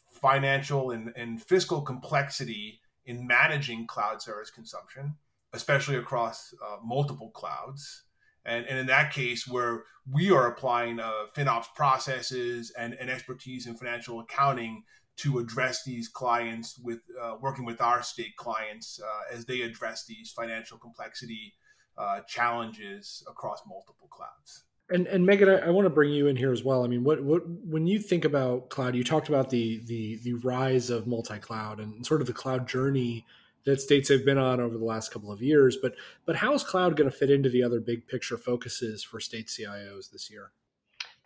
financial 0.09 0.91
and, 0.91 1.13
and 1.15 1.41
fiscal 1.41 1.81
complexity 1.81 2.79
in 3.05 3.27
managing 3.27 3.87
cloud 3.87 4.21
service 4.21 4.49
consumption, 4.49 5.15
especially 5.53 5.95
across 5.95 6.53
uh, 6.65 6.77
multiple 6.83 7.31
clouds. 7.31 8.03
And, 8.45 8.65
and 8.65 8.79
in 8.79 8.85
that 8.87 9.11
case, 9.11 9.47
where 9.47 9.83
we 10.11 10.31
are 10.31 10.47
applying 10.47 10.99
uh, 10.99 11.11
FinOps 11.35 11.67
processes 11.75 12.71
and, 12.77 12.93
and 12.95 13.09
expertise 13.09 13.67
in 13.67 13.75
financial 13.75 14.19
accounting 14.19 14.83
to 15.17 15.39
address 15.39 15.83
these 15.83 16.07
clients 16.07 16.79
with 16.79 16.99
uh, 17.21 17.35
working 17.41 17.65
with 17.65 17.81
our 17.81 18.01
state 18.01 18.35
clients 18.37 18.99
uh, 19.03 19.35
as 19.35 19.45
they 19.45 19.61
address 19.61 20.05
these 20.05 20.31
financial 20.31 20.77
complexity 20.77 21.53
uh, 21.97 22.21
challenges 22.21 23.23
across 23.29 23.61
multiple 23.67 24.07
clouds. 24.09 24.63
And 24.91 25.07
and 25.07 25.27
Meghan, 25.27 25.61
I, 25.61 25.67
I, 25.67 25.69
want 25.69 25.85
to 25.85 25.89
bring 25.89 26.11
you 26.11 26.27
in 26.27 26.35
here 26.35 26.51
as 26.51 26.63
well. 26.63 26.83
I 26.83 26.87
mean, 26.87 27.03
what 27.03 27.23
what 27.23 27.47
when 27.47 27.85
you 27.85 27.99
think 27.99 28.25
about 28.25 28.69
cloud, 28.69 28.95
you 28.95 29.03
talked 29.03 29.29
about 29.29 29.49
the 29.49 29.81
the 29.85 30.19
the 30.23 30.33
rise 30.33 30.89
of 30.89 31.05
multi-cloud 31.05 31.79
and 31.79 32.05
sort 32.05 32.21
of 32.21 32.27
the 32.27 32.33
cloud 32.33 32.67
journey 32.67 33.25
that 33.65 33.81
states 33.81 34.09
have 34.09 34.25
been 34.25 34.37
on 34.37 34.59
over 34.59 34.77
the 34.77 34.85
last 34.85 35.11
couple 35.11 35.31
of 35.31 35.41
years. 35.41 35.77
But 35.79 35.95
but 36.25 36.37
how 36.37 36.53
is 36.53 36.63
cloud 36.63 36.95
going 36.95 37.09
to 37.09 37.15
fit 37.15 37.29
into 37.29 37.49
the 37.49 37.63
other 37.63 37.79
big 37.79 38.07
picture 38.07 38.37
focuses 38.37 39.03
for 39.03 39.19
state 39.19 39.47
CIOs 39.47 40.11
this 40.11 40.29
year? 40.31 40.51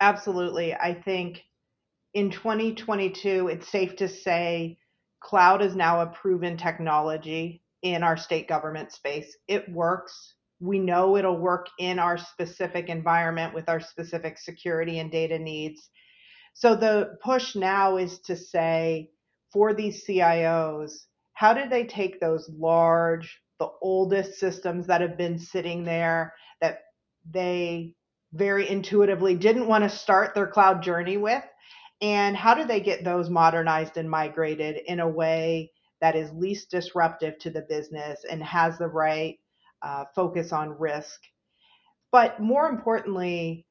Absolutely, 0.00 0.74
I 0.74 0.92
think 0.92 1.44
in 2.12 2.30
2022, 2.30 3.48
it's 3.48 3.68
safe 3.68 3.96
to 3.96 4.08
say 4.08 4.78
cloud 5.20 5.62
is 5.62 5.74
now 5.74 6.00
a 6.00 6.06
proven 6.06 6.56
technology 6.56 7.62
in 7.82 8.02
our 8.02 8.16
state 8.16 8.48
government 8.48 8.92
space. 8.92 9.36
It 9.48 9.68
works. 9.70 10.34
We 10.64 10.78
know 10.78 11.18
it'll 11.18 11.36
work 11.36 11.68
in 11.78 11.98
our 11.98 12.16
specific 12.16 12.88
environment 12.88 13.52
with 13.52 13.68
our 13.68 13.80
specific 13.80 14.38
security 14.38 14.98
and 14.98 15.10
data 15.10 15.38
needs. 15.38 15.90
So 16.54 16.74
the 16.74 17.18
push 17.22 17.54
now 17.54 17.98
is 17.98 18.18
to 18.20 18.34
say 18.34 19.10
for 19.52 19.74
these 19.74 20.06
CIOs, 20.06 20.92
how 21.34 21.52
did 21.52 21.68
they 21.68 21.84
take 21.84 22.18
those 22.18 22.48
large, 22.48 23.42
the 23.58 23.68
oldest 23.82 24.38
systems 24.38 24.86
that 24.86 25.02
have 25.02 25.18
been 25.18 25.38
sitting 25.38 25.84
there 25.84 26.32
that 26.62 26.78
they 27.30 27.92
very 28.32 28.66
intuitively 28.68 29.34
didn't 29.34 29.66
want 29.66 29.84
to 29.84 29.90
start 29.90 30.34
their 30.34 30.46
cloud 30.46 30.82
journey 30.82 31.18
with? 31.18 31.44
And 32.00 32.34
how 32.34 32.54
do 32.54 32.64
they 32.64 32.80
get 32.80 33.04
those 33.04 33.28
modernized 33.28 33.98
and 33.98 34.08
migrated 34.08 34.80
in 34.86 35.00
a 35.00 35.08
way 35.08 35.72
that 36.00 36.16
is 36.16 36.32
least 36.32 36.70
disruptive 36.70 37.38
to 37.40 37.50
the 37.50 37.66
business 37.68 38.24
and 38.28 38.42
has 38.42 38.78
the 38.78 38.88
right 38.88 39.38
uh, 39.84 40.04
focus 40.14 40.52
on 40.52 40.78
risk? 40.78 41.20
But 42.10 42.40
more 42.40 42.68
importantly, 42.68 43.66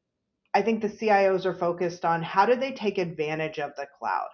I 0.54 0.62
think 0.62 0.82
the 0.82 0.90
CIOs 0.90 1.46
are 1.46 1.56
focused 1.56 2.06
on 2.06 2.22
how 2.22 2.46
do 2.46 2.56
they 2.56 2.72
take 2.72 2.98
advantage 2.98 3.60
of 3.60 3.72
the 3.76 3.88
cloud? 3.98 4.28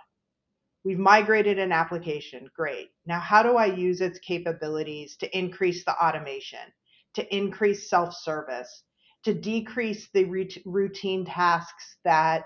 We've 0.84 1.00
migrated 1.00 1.60
an 1.60 1.72
application. 1.72 2.50
Great. 2.56 2.90
Now, 3.06 3.20
how 3.20 3.44
do 3.44 3.58
I 3.58 3.66
use 3.66 4.02
its 4.02 4.20
capabilities 4.20 5.16
to 5.18 5.38
increase 5.38 5.86
the 5.86 5.96
automation, 6.04 6.74
to 7.16 7.36
increase 7.36 7.90
self 7.90 8.14
service, 8.14 8.84
to 9.24 9.34
decrease 9.34 10.10
the 10.14 10.26
routine 10.66 11.26
tasks 11.26 11.98
that 12.04 12.46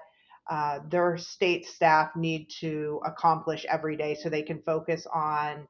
uh, 0.49 0.79
their 0.89 1.17
state 1.17 1.65
staff 1.65 2.15
need 2.15 2.49
to 2.59 2.99
accomplish 3.05 3.65
every 3.69 3.95
day 3.95 4.15
so 4.15 4.29
they 4.29 4.41
can 4.43 4.61
focus 4.63 5.07
on 5.13 5.67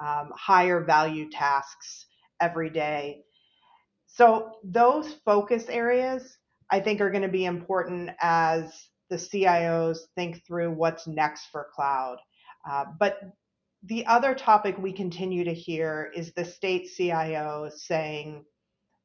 um, 0.00 0.30
higher 0.34 0.80
value 0.82 1.30
tasks 1.30 2.06
every 2.40 2.70
day? 2.70 3.22
So, 4.06 4.52
those 4.64 5.14
focus 5.24 5.66
areas 5.68 6.38
I 6.70 6.80
think 6.80 7.00
are 7.00 7.10
going 7.10 7.22
to 7.22 7.28
be 7.28 7.44
important 7.44 8.10
as 8.20 8.88
the 9.08 9.16
CIOs 9.16 9.98
think 10.16 10.44
through 10.46 10.72
what's 10.72 11.06
next 11.06 11.46
for 11.52 11.68
cloud. 11.74 12.18
Uh, 12.68 12.86
but 12.98 13.20
the 13.84 14.04
other 14.06 14.34
topic 14.34 14.76
we 14.78 14.92
continue 14.92 15.44
to 15.44 15.54
hear 15.54 16.10
is 16.14 16.32
the 16.32 16.44
state 16.44 16.90
CIO 16.96 17.70
saying, 17.74 18.44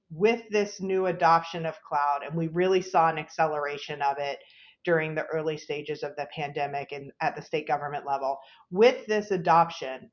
with 0.09 0.41
this 0.49 0.81
new 0.81 1.05
adoption 1.05 1.65
of 1.65 1.81
cloud, 1.83 2.21
and 2.25 2.35
we 2.35 2.47
really 2.47 2.81
saw 2.81 3.09
an 3.09 3.19
acceleration 3.19 4.01
of 4.01 4.17
it 4.17 4.39
during 4.83 5.13
the 5.13 5.25
early 5.27 5.57
stages 5.57 6.01
of 6.01 6.15
the 6.17 6.27
pandemic 6.35 6.91
and 6.91 7.11
at 7.21 7.35
the 7.35 7.41
state 7.41 7.67
government 7.67 8.05
level, 8.05 8.39
with 8.71 9.05
this 9.05 9.29
adoption, 9.31 10.09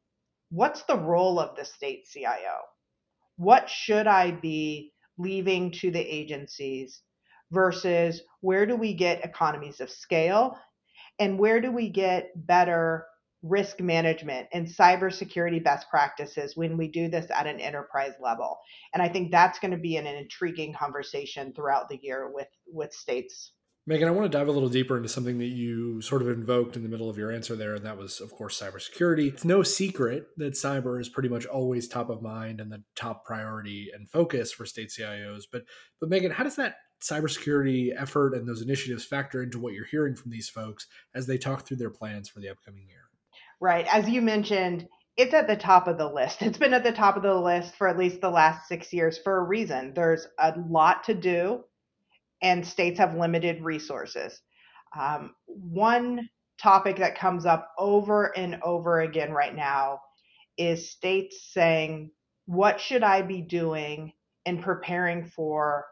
what's 0.50 0.83
the 0.83 0.96
role 0.96 1.40
of 1.40 1.57
the 1.57 1.64
state 1.64 2.07
CIO? 2.07 2.59
What 3.38 3.70
should 3.70 4.07
I 4.07 4.33
be 4.33 4.92
leaving 5.16 5.70
to 5.72 5.90
the 5.90 6.01
agencies 6.01 7.03
versus 7.53 8.20
where 8.40 8.66
do 8.66 8.77
we 8.77 8.94
get 8.94 9.24
economies 9.24 9.81
of 9.81 9.90
scale 9.90 10.59
and 11.18 11.38
where 11.38 11.61
do 11.61 11.72
we 11.72 11.88
get 11.88 12.31
better 12.35 13.07
risk 13.42 13.81
management 13.81 14.48
and 14.53 14.66
cybersecurity 14.66 15.62
best 15.62 15.88
practices 15.88 16.57
when 16.57 16.77
we 16.77 16.88
do 16.88 17.09
this 17.09 17.31
at 17.31 17.46
an 17.46 17.61
enterprise 17.61 18.14
level. 18.20 18.59
And 18.92 19.01
I 19.03 19.09
think 19.09 19.31
that's 19.31 19.61
going 19.61 19.70
to 19.70 19.77
be 19.77 19.96
an, 19.96 20.07
intriguing 20.07 20.74
conversation 20.74 21.53
throughout 21.53 21.88
the 21.88 22.01
year 22.03 22.31
with 22.33 22.48
with 22.66 22.92
states. 22.92 23.53
Meghan, 23.88 24.07
I 24.07 24.11
want 24.11 24.31
to 24.31 24.38
dive 24.38 24.48
a 24.48 24.53
little 24.53 24.68
deeper 24.68 24.98
into 24.98 25.09
something 25.09 25.38
that 25.38 25.46
you 25.46 26.03
sort 26.03 26.20
of 26.20 26.29
invoked 26.29 26.77
in 26.77 26.83
the 26.83 26.90
middle 26.90 27.09
of 27.09 27.16
your 27.16 27.33
answer 27.33 27.57
there, 27.57 27.74
and 27.74 27.87
that 27.87 27.96
was, 27.96 28.20
of 28.20 28.31
course, 28.33 28.61
cybersecurity. 28.61 29.29
It's 29.29 29.46
no 29.46 29.62
secret 29.62 30.27
that 30.37 30.53
cyber 30.53 31.01
is 31.01 31.09
pretty 31.09 31.31
much 31.31 31.46
always 31.46 31.88
top 31.88 32.11
of 32.11 32.20
mind 32.20 32.61
and 32.61 32.70
the 32.70 32.83
top 32.94 33.24
priority 33.24 33.88
and 33.94 34.07
focus 34.11 34.53
for 34.53 34.66
state 34.66 34.90
CIOs. 34.90 35.44
But, 35.51 35.62
but 36.01 36.11
Meghan, 36.11 36.33
how 36.33 36.44
does 36.44 36.57
that 36.57 36.74
cybersecurity 37.03 37.98
effort 37.98 38.35
and 38.35 38.46
those 38.46 38.61
initiatives 38.61 39.07
factor 39.07 39.42
into 39.42 39.59
what 39.59 39.72
you're 39.72 39.87
hearing 39.87 40.14
from 40.14 40.33
these 40.33 40.51
folks 40.51 40.87
as 41.14 41.27
they 41.27 41.38
talk 41.38 41.66
through 41.66 41.79
their 41.79 41.88
plans 41.88 42.29
for 42.29 42.40
the 42.40 42.51
upcoming 42.51 42.87
year? 42.90 43.05
Right. 43.59 43.87
As 43.90 44.07
you 44.07 44.20
mentioned, 44.20 44.87
it's 45.16 45.33
at 45.33 45.48
the 45.48 45.57
top 45.57 45.88
of 45.88 45.96
the 45.96 46.09
list. 46.09 46.42
It's 46.42 46.59
been 46.59 46.74
at 46.74 46.85
the 46.85 46.92
top 46.92 47.16
of 47.16 47.22
the 47.22 47.35
list 47.35 47.74
for 47.77 47.88
at 47.88 47.98
least 47.98 48.20
the 48.20 48.29
last 48.29 48.68
six 48.68 48.92
years 48.92 49.16
for 49.16 49.38
a 49.38 49.42
reason. 49.44 49.94
There's 49.94 50.27
a 50.38 50.55
lot 50.68 51.05
to 51.05 51.14
do, 51.14 51.64
and 52.42 52.66
states 52.66 52.98
have 52.98 53.14
limited 53.14 53.62
resources. 53.62 54.40
Um, 54.98 55.35
one 55.46 56.29
topic 56.61 56.96
that 56.96 57.18
comes 57.18 57.46
up 57.46 57.70
over 57.79 58.37
and 58.37 58.59
over 58.62 59.01
again 59.01 59.33
right 59.33 59.55
now 59.55 60.01
is 60.57 60.90
states 60.90 61.51
saying, 61.53 62.11
What 62.46 62.81
should 62.81 63.03
I 63.03 63.22
be 63.22 63.42
doing 63.42 64.12
in 64.44 64.62
preparing 64.62 65.27
for 65.27 65.85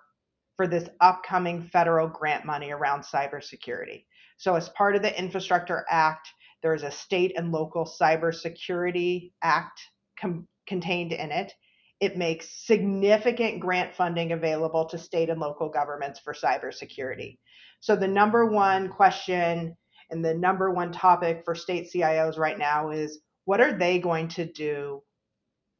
for 0.56 0.66
this 0.66 0.88
upcoming 1.00 1.68
federal 1.68 2.08
grant 2.08 2.44
money 2.44 2.70
around 2.72 3.02
cybersecurity. 3.02 4.04
So, 4.38 4.54
as 4.54 4.70
part 4.70 4.96
of 4.96 5.02
the 5.02 5.18
Infrastructure 5.18 5.84
Act, 5.90 6.28
there 6.62 6.74
is 6.74 6.82
a 6.82 6.90
state 6.90 7.34
and 7.36 7.52
local 7.52 7.84
cybersecurity 8.00 9.32
act 9.42 9.80
com- 10.18 10.48
contained 10.66 11.12
in 11.12 11.30
it. 11.30 11.52
It 12.00 12.16
makes 12.16 12.66
significant 12.66 13.60
grant 13.60 13.94
funding 13.94 14.32
available 14.32 14.84
to 14.86 14.98
state 14.98 15.30
and 15.30 15.40
local 15.40 15.68
governments 15.68 16.20
for 16.20 16.34
cybersecurity. 16.34 17.38
So, 17.80 17.96
the 17.96 18.08
number 18.08 18.46
one 18.46 18.88
question 18.88 19.76
and 20.10 20.24
the 20.24 20.34
number 20.34 20.70
one 20.70 20.92
topic 20.92 21.42
for 21.44 21.54
state 21.54 21.90
CIOs 21.92 22.38
right 22.38 22.58
now 22.58 22.90
is 22.90 23.20
what 23.44 23.60
are 23.60 23.72
they 23.72 23.98
going 23.98 24.28
to 24.28 24.44
do 24.44 25.02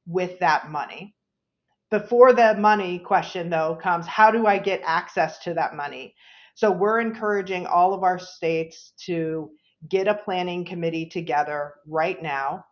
with 0.06 0.38
that 0.38 0.70
money? 0.70 1.14
Before 1.90 2.32
the 2.32 2.54
money 2.54 2.98
question, 2.98 3.50
though, 3.50 3.78
comes 3.80 4.06
how 4.06 4.30
do 4.30 4.46
I 4.46 4.58
get 4.58 4.82
access 4.84 5.38
to 5.40 5.54
that 5.54 5.74
money? 5.74 6.14
So 6.54 6.70
we're 6.70 7.00
encouraging 7.00 7.66
all 7.66 7.92
of 7.94 8.02
our 8.02 8.18
states 8.18 8.92
to 9.04 9.50
get 9.88 10.08
a 10.08 10.14
planning 10.14 10.64
committee 10.64 11.06
together 11.06 11.74
right 11.86 12.20
now, 12.20 12.64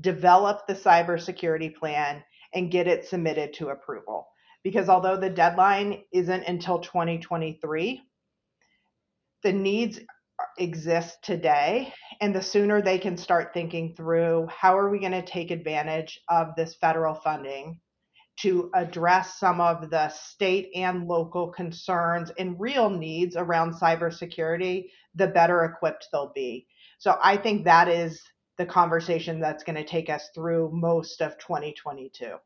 develop 0.00 0.66
the 0.66 0.74
cybersecurity 0.74 1.74
plan, 1.74 2.22
and 2.54 2.70
get 2.70 2.86
it 2.86 3.06
submitted 3.06 3.52
to 3.54 3.68
approval. 3.68 4.28
Because 4.62 4.88
although 4.88 5.16
the 5.16 5.30
deadline 5.30 6.04
isn't 6.12 6.44
until 6.44 6.78
2023, 6.78 8.02
the 9.42 9.52
needs 9.52 10.00
exist 10.58 11.18
today 11.22 11.92
and 12.20 12.34
the 12.34 12.42
sooner 12.42 12.80
they 12.80 12.98
can 12.98 13.16
start 13.16 13.52
thinking 13.52 13.94
through 13.94 14.48
how 14.50 14.76
are 14.76 14.90
we 14.90 14.98
going 14.98 15.12
to 15.12 15.22
take 15.22 15.50
advantage 15.50 16.20
of 16.28 16.48
this 16.56 16.74
federal 16.76 17.14
funding 17.14 17.78
to 18.36 18.70
address 18.74 19.38
some 19.38 19.60
of 19.60 19.90
the 19.90 20.08
state 20.08 20.70
and 20.74 21.06
local 21.06 21.48
concerns 21.48 22.32
and 22.38 22.58
real 22.58 22.90
needs 22.90 23.36
around 23.36 23.74
cybersecurity, 23.74 24.86
the 25.14 25.28
better 25.28 25.64
equipped 25.64 26.08
they'll 26.10 26.32
be. 26.34 26.66
So 26.98 27.16
I 27.22 27.36
think 27.36 27.64
that 27.64 27.88
is 27.88 28.20
the 28.56 28.66
conversation 28.66 29.40
that's 29.40 29.64
going 29.64 29.76
to 29.76 29.84
take 29.84 30.08
us 30.08 30.30
through 30.34 30.70
most 30.72 31.20
of 31.20 31.36
2022. 31.38 32.36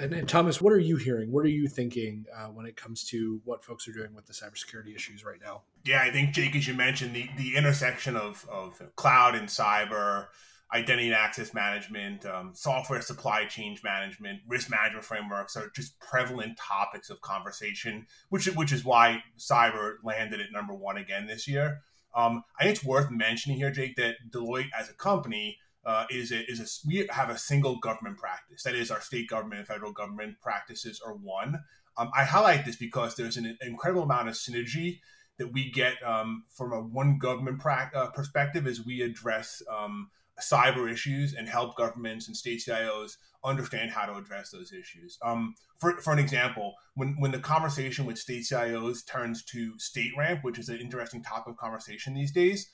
And, 0.00 0.12
and 0.12 0.28
Thomas, 0.28 0.60
what 0.60 0.72
are 0.72 0.78
you 0.78 0.96
hearing? 0.96 1.32
What 1.32 1.44
are 1.44 1.50
you 1.50 1.66
thinking 1.66 2.24
uh, 2.36 2.46
when 2.46 2.66
it 2.66 2.76
comes 2.76 3.04
to 3.04 3.40
what 3.44 3.64
folks 3.64 3.88
are 3.88 3.92
doing 3.92 4.14
with 4.14 4.26
the 4.26 4.32
cybersecurity 4.32 4.94
issues 4.94 5.24
right 5.24 5.40
now? 5.42 5.62
Yeah, 5.84 6.02
I 6.02 6.10
think 6.10 6.32
Jake, 6.32 6.54
as 6.54 6.68
you 6.68 6.74
mentioned, 6.74 7.14
the 7.14 7.28
the 7.36 7.56
intersection 7.56 8.16
of 8.16 8.46
of 8.48 8.80
cloud 8.94 9.34
and 9.34 9.48
cyber 9.48 10.28
identity 10.72 11.06
and 11.06 11.16
access 11.16 11.54
management, 11.54 12.26
um, 12.26 12.50
software 12.54 13.00
supply 13.00 13.46
chain 13.46 13.76
management, 13.82 14.40
risk 14.46 14.70
management 14.70 15.04
frameworks 15.04 15.56
are 15.56 15.70
just 15.74 15.98
prevalent 15.98 16.58
topics 16.58 17.10
of 17.10 17.20
conversation, 17.20 18.06
which 18.28 18.46
which 18.54 18.72
is 18.72 18.84
why 18.84 19.22
cyber 19.38 19.94
landed 20.04 20.40
at 20.40 20.52
number 20.52 20.74
one 20.74 20.96
again 20.96 21.26
this 21.26 21.48
year. 21.48 21.80
Um, 22.14 22.42
I 22.58 22.64
think 22.64 22.76
it's 22.76 22.84
worth 22.84 23.10
mentioning 23.10 23.58
here, 23.58 23.70
Jake, 23.70 23.96
that 23.96 24.16
Deloitte 24.30 24.70
as 24.78 24.88
a 24.88 24.94
company 24.94 25.58
uh, 25.84 26.04
is 26.10 26.32
a, 26.32 26.44
is 26.50 26.60
a 26.60 26.66
we 26.86 27.06
have 27.10 27.30
a 27.30 27.38
single 27.38 27.78
government 27.78 28.18
practice. 28.18 28.62
That 28.62 28.74
is, 28.74 28.90
our 28.90 29.00
state 29.00 29.28
government 29.28 29.60
and 29.60 29.68
federal 29.68 29.92
government 29.92 30.36
practices 30.40 31.00
are 31.04 31.14
one. 31.14 31.60
Um, 31.96 32.10
I 32.16 32.24
highlight 32.24 32.64
this 32.64 32.76
because 32.76 33.16
there's 33.16 33.36
an 33.36 33.56
incredible 33.60 34.02
amount 34.02 34.28
of 34.28 34.34
synergy 34.34 35.00
that 35.38 35.52
we 35.52 35.70
get 35.70 35.94
um, 36.04 36.44
from 36.50 36.72
a 36.72 36.80
one 36.80 37.18
government 37.18 37.60
pra- 37.60 37.90
uh, 37.94 38.08
perspective 38.08 38.66
as 38.66 38.84
we 38.84 39.02
address 39.02 39.62
um, 39.72 40.10
cyber 40.40 40.90
issues 40.90 41.34
and 41.34 41.48
help 41.48 41.76
governments 41.76 42.28
and 42.28 42.36
state 42.36 42.62
CIOs 42.66 43.16
understand 43.44 43.90
how 43.90 44.06
to 44.06 44.16
address 44.16 44.50
those 44.50 44.72
issues. 44.72 45.18
Um, 45.22 45.54
for, 45.78 46.00
for 46.00 46.12
an 46.12 46.18
example, 46.18 46.74
when, 46.94 47.16
when 47.18 47.30
the 47.30 47.38
conversation 47.38 48.04
with 48.06 48.18
state 48.18 48.44
CIOs 48.44 49.06
turns 49.06 49.44
to 49.44 49.74
StateRAMP, 49.74 50.42
which 50.42 50.58
is 50.58 50.68
an 50.68 50.78
interesting 50.78 51.22
topic 51.22 51.52
of 51.52 51.56
conversation 51.56 52.14
these 52.14 52.32
days, 52.32 52.70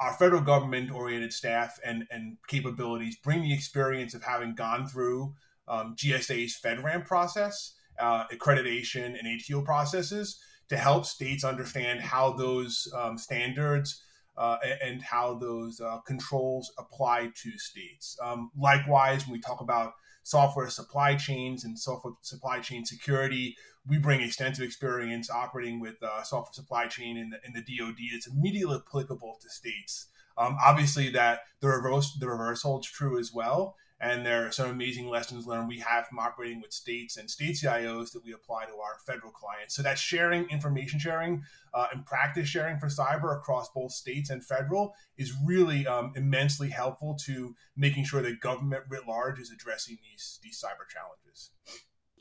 our 0.00 0.14
federal 0.14 0.40
government 0.40 0.90
oriented 0.90 1.32
staff 1.32 1.78
and, 1.84 2.06
and 2.10 2.36
capabilities 2.48 3.16
bring 3.16 3.42
the 3.42 3.52
experience 3.52 4.14
of 4.14 4.22
having 4.22 4.54
gone 4.54 4.86
through 4.86 5.34
um, 5.68 5.94
GSA's 5.96 6.58
FedRAMP 6.64 7.06
process, 7.06 7.74
uh, 7.98 8.24
accreditation, 8.28 9.18
and 9.18 9.28
ATO 9.28 9.62
processes 9.62 10.38
to 10.68 10.76
help 10.76 11.04
states 11.04 11.44
understand 11.44 12.00
how 12.00 12.32
those 12.32 12.90
um, 12.96 13.18
standards 13.18 14.02
uh, 14.36 14.58
and 14.82 15.02
how 15.02 15.34
those 15.34 15.80
uh, 15.80 15.98
controls 16.06 16.72
apply 16.78 17.30
to 17.42 17.58
states. 17.58 18.16
Um, 18.22 18.50
likewise, 18.58 19.26
when 19.26 19.32
we 19.32 19.40
talk 19.40 19.60
about 19.60 19.94
software 20.22 20.70
supply 20.70 21.14
chains 21.14 21.64
and 21.64 21.78
software 21.78 22.14
supply 22.22 22.60
chain 22.60 22.84
security, 22.84 23.56
we 23.86 23.98
bring 23.98 24.22
extensive 24.22 24.64
experience 24.64 25.30
operating 25.30 25.80
with 25.80 26.02
uh, 26.02 26.22
software 26.22 26.54
supply 26.54 26.86
chain 26.86 27.16
in 27.16 27.30
the, 27.30 27.38
in 27.46 27.52
the 27.52 27.60
DoD. 27.60 27.96
It's 27.98 28.26
immediately 28.26 28.76
applicable 28.76 29.38
to 29.42 29.50
states. 29.50 30.06
Um, 30.36 30.56
obviously, 30.64 31.10
that 31.10 31.40
the 31.60 31.68
reverse 31.68 32.16
the 32.18 32.28
reverse 32.28 32.62
holds 32.62 32.88
true 32.88 33.18
as 33.18 33.32
well. 33.32 33.76
And 34.00 34.26
there 34.26 34.46
are 34.46 34.52
some 34.52 34.70
amazing 34.70 35.08
lessons 35.08 35.46
learned 35.46 35.68
we 35.68 35.78
have 35.78 36.06
from 36.06 36.18
operating 36.18 36.60
with 36.60 36.72
states 36.72 37.16
and 37.16 37.30
state 37.30 37.56
CIOs 37.56 38.12
that 38.12 38.24
we 38.24 38.32
apply 38.32 38.64
to 38.66 38.72
our 38.72 38.98
federal 39.06 39.30
clients. 39.30 39.76
So 39.76 39.82
that's 39.82 40.00
sharing, 40.00 40.48
information 40.50 40.98
sharing, 40.98 41.42
uh, 41.72 41.86
and 41.92 42.04
practice 42.04 42.48
sharing 42.48 42.78
for 42.78 42.88
cyber 42.88 43.36
across 43.36 43.70
both 43.70 43.92
states 43.92 44.30
and 44.30 44.44
federal 44.44 44.94
is 45.16 45.32
really 45.44 45.86
um, 45.86 46.12
immensely 46.16 46.70
helpful 46.70 47.16
to 47.26 47.54
making 47.76 48.04
sure 48.04 48.20
that 48.22 48.40
government 48.40 48.84
writ 48.88 49.06
large 49.06 49.38
is 49.38 49.50
addressing 49.50 49.98
these 50.02 50.40
these 50.42 50.60
cyber 50.60 50.88
challenges. 50.88 51.50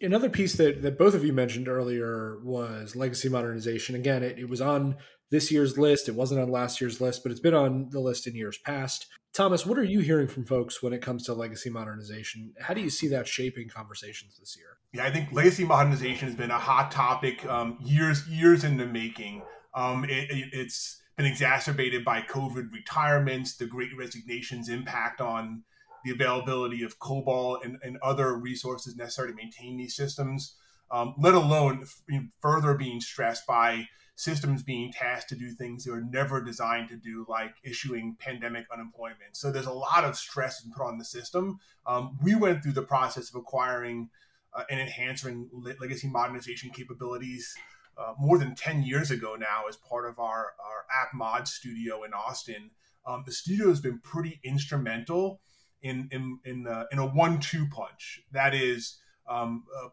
Another 0.01 0.29
piece 0.29 0.55
that, 0.55 0.81
that 0.81 0.97
both 0.97 1.13
of 1.13 1.23
you 1.23 1.33
mentioned 1.33 1.67
earlier 1.67 2.39
was 2.43 2.95
legacy 2.95 3.29
modernization. 3.29 3.95
Again, 3.95 4.21
it, 4.21 4.38
it 4.38 4.49
was 4.49 4.59
on 4.59 4.97
this 5.34 5.52
year's 5.52 5.80
list. 5.80 6.08
It 6.08 6.13
wasn't 6.13 6.39
on 6.39 6.52
last 6.52 6.80
year's 6.80 7.02
list, 7.02 7.24
but 7.24 7.32
it's 7.32 7.41
been 7.41 7.56
on 7.56 7.89
the 7.89 8.00
list 8.00 8.28
in 8.28 8.36
years 8.36 8.60
past. 8.60 9.08
Thomas, 9.34 9.65
what 9.65 9.80
are 9.80 9.84
you 9.84 10.02
hearing 10.02 10.28
from 10.28 10.46
folks 10.46 10.84
when 10.84 10.93
it 10.93 11.02
comes 11.02 11.26
to 11.26 11.34
legacy 11.34 11.72
modernization? 11.72 12.54
How 12.62 12.76
do 12.76 12.82
you 12.82 12.91
see 12.91 13.08
that 13.08 13.28
shaping 13.28 13.67
conversations 13.67 14.38
this 14.38 14.56
year? 14.56 14.78
Yeah, 14.93 15.06
I 15.06 15.12
think 15.12 15.32
legacy 15.32 15.65
modernization 15.65 16.28
has 16.28 16.38
been 16.38 16.52
a 16.52 16.60
hot 16.60 16.91
topic 16.91 17.43
um, 17.48 17.80
years 17.84 18.28
years 18.28 18.63
in 18.63 18.78
the 18.78 18.86
making. 18.86 19.41
Um, 19.74 20.06
it, 20.08 20.28
it's 20.30 21.02
been 21.17 21.26
exacerbated 21.26 22.06
by 22.06 22.22
COVID 22.22 22.72
retirements, 22.72 23.58
the 23.58 23.65
Great 23.65 23.89
Resignation's 23.98 24.69
impact 24.69 25.19
on 25.19 25.63
the 26.06 26.12
availability 26.12 26.84
of 26.84 27.00
COBOL 27.00 27.65
and, 27.65 27.78
and 27.82 27.98
other 28.04 28.38
resources 28.38 28.96
necessary 28.96 29.32
to 29.32 29.36
maintain 29.36 29.78
these 29.78 29.96
systems, 29.96 30.58
um, 30.91 31.15
let 31.17 31.34
alone 31.34 31.86
further 32.39 32.76
being 32.76 33.02
stressed 33.02 33.48
by 33.48 33.88
systems 34.15 34.62
being 34.62 34.91
tasked 34.91 35.30
to 35.30 35.36
do 35.36 35.49
things 35.52 35.84
they 35.84 35.91
were 35.91 36.02
never 36.02 36.41
designed 36.41 36.89
to 36.89 36.95
do, 36.95 37.26
like 37.28 37.56
issuing 37.63 38.15
pandemic 38.19 38.65
unemployment. 38.71 39.34
So 39.34 39.52
there's 39.52 39.65
a 39.65 39.73
lot 39.73 40.04
of 40.06 40.15
stress 40.15 40.62
put 40.76 40.86
on 40.86 40.97
the 40.97 41.06
system. 41.06 41.60
Um, 41.86 42.17
we 42.21 42.36
went 42.36 42.62
through 42.62 42.73
the 42.73 42.84
process 42.84 43.30
of 43.30 43.36
acquiring 43.36 44.10
uh, 44.54 44.63
and 44.69 44.80
enhancing 44.80 45.49
legacy 45.80 46.08
modernization 46.08 46.69
capabilities 46.69 47.56
uh, 47.97 48.13
more 48.19 48.38
than 48.38 48.56
10 48.56 48.84
years 48.84 49.12
ago 49.12 49.36
now 49.36 49.63
as 49.67 49.78
part 49.78 50.08
of 50.08 50.19
our, 50.19 50.54
our 50.63 50.86
app 50.91 51.13
mod 51.13 51.47
studio 51.47 52.04
in 52.04 52.13
Austin. 52.13 52.71
Um, 53.06 53.23
the 53.26 53.32
studio 53.32 53.69
has 53.69 53.82
been 53.82 53.99
pretty 53.99 54.39
instrumental 54.43 55.41
in 55.82 56.08
in 56.12 56.39
in, 56.45 56.67
uh, 56.67 56.86
in 56.91 56.99
a 56.99 57.06
one-two 57.06 57.67
punch. 57.67 58.21
That 58.32 58.56
is, 58.56 58.99
um, 59.28 59.65
uh, 59.78 59.89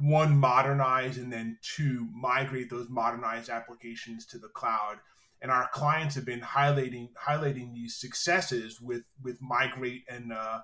one 0.00 0.36
modernize 0.36 1.18
and 1.18 1.32
then 1.32 1.58
two 1.62 2.08
migrate 2.14 2.70
those 2.70 2.88
modernized 2.88 3.50
applications 3.50 4.26
to 4.26 4.38
the 4.38 4.48
cloud 4.48 4.98
and 5.42 5.50
our 5.50 5.68
clients 5.72 6.14
have 6.14 6.24
been 6.24 6.40
highlighting 6.40 7.08
highlighting 7.14 7.74
these 7.74 7.96
successes 7.96 8.80
with 8.80 9.02
with 9.22 9.40
migrate 9.40 10.04
and 10.08 10.32
uh, 10.32 10.60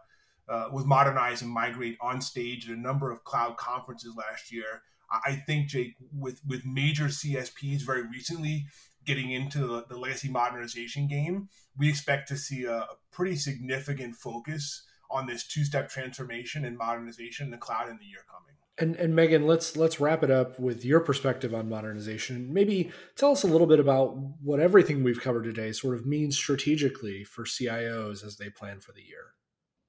uh, 0.48 0.68
with 0.72 0.84
modernize 0.84 1.42
and 1.42 1.50
migrate 1.50 1.96
on 2.00 2.20
stage 2.20 2.68
at 2.68 2.76
a 2.76 2.80
number 2.80 3.10
of 3.10 3.24
cloud 3.24 3.56
conferences 3.56 4.14
last 4.16 4.52
year. 4.52 4.82
I 5.24 5.42
think 5.46 5.68
Jake, 5.68 5.94
with 6.12 6.40
with 6.46 6.66
major 6.66 7.06
CSPs 7.06 7.82
very 7.82 8.02
recently 8.02 8.66
getting 9.04 9.30
into 9.30 9.60
the, 9.60 9.84
the 9.88 9.96
legacy 9.96 10.28
modernization 10.28 11.06
game, 11.06 11.48
we 11.78 11.88
expect 11.88 12.26
to 12.28 12.36
see 12.36 12.64
a, 12.64 12.78
a 12.78 12.96
pretty 13.12 13.36
significant 13.36 14.16
focus 14.16 14.82
on 15.08 15.26
this 15.26 15.46
two 15.46 15.64
step 15.64 15.88
transformation 15.88 16.64
and 16.64 16.76
modernization 16.76 17.46
in 17.46 17.50
the 17.52 17.56
cloud 17.56 17.88
in 17.88 17.98
the 17.98 18.04
year 18.04 18.24
coming. 18.28 18.56
And 18.78 18.94
and 18.96 19.14
Meghan, 19.14 19.46
let's 19.46 19.76
let's 19.76 20.00
wrap 20.00 20.22
it 20.22 20.30
up 20.30 20.58
with 20.60 20.84
your 20.84 21.00
perspective 21.00 21.54
on 21.54 21.68
modernization. 21.68 22.52
Maybe 22.52 22.90
tell 23.16 23.32
us 23.32 23.42
a 23.42 23.46
little 23.46 23.66
bit 23.66 23.80
about 23.80 24.16
what 24.42 24.60
everything 24.60 25.02
we've 25.02 25.20
covered 25.20 25.44
today 25.44 25.72
sort 25.72 25.94
of 25.94 26.04
means 26.04 26.36
strategically 26.36 27.24
for 27.24 27.44
CIOs 27.44 28.24
as 28.24 28.36
they 28.36 28.50
plan 28.50 28.80
for 28.80 28.92
the 28.92 29.02
year. 29.02 29.32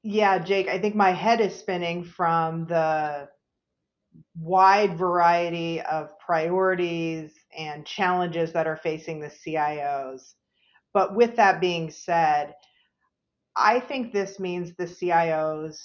Yeah, 0.04 0.40
Jake, 0.40 0.70
I 0.70 0.80
think 0.80 0.96
my 0.96 1.12
head 1.12 1.42
is 1.42 1.54
spinning 1.54 2.06
from 2.06 2.66
the 2.68 3.28
wide 4.40 4.98
variety 4.98 5.82
of 5.82 6.18
priorities 6.20 7.34
and 7.58 7.86
challenges 7.86 8.54
that 8.54 8.68
are 8.68 8.78
facing 8.78 9.20
the 9.20 9.28
CIOs. 9.28 10.34
But 10.94 11.16
with 11.16 11.36
that 11.36 11.60
being 11.60 11.92
said, 11.92 12.54
I 13.56 13.80
think 13.80 14.14
this 14.14 14.40
means 14.40 14.76
the 14.76 14.86
CIOs 14.86 15.78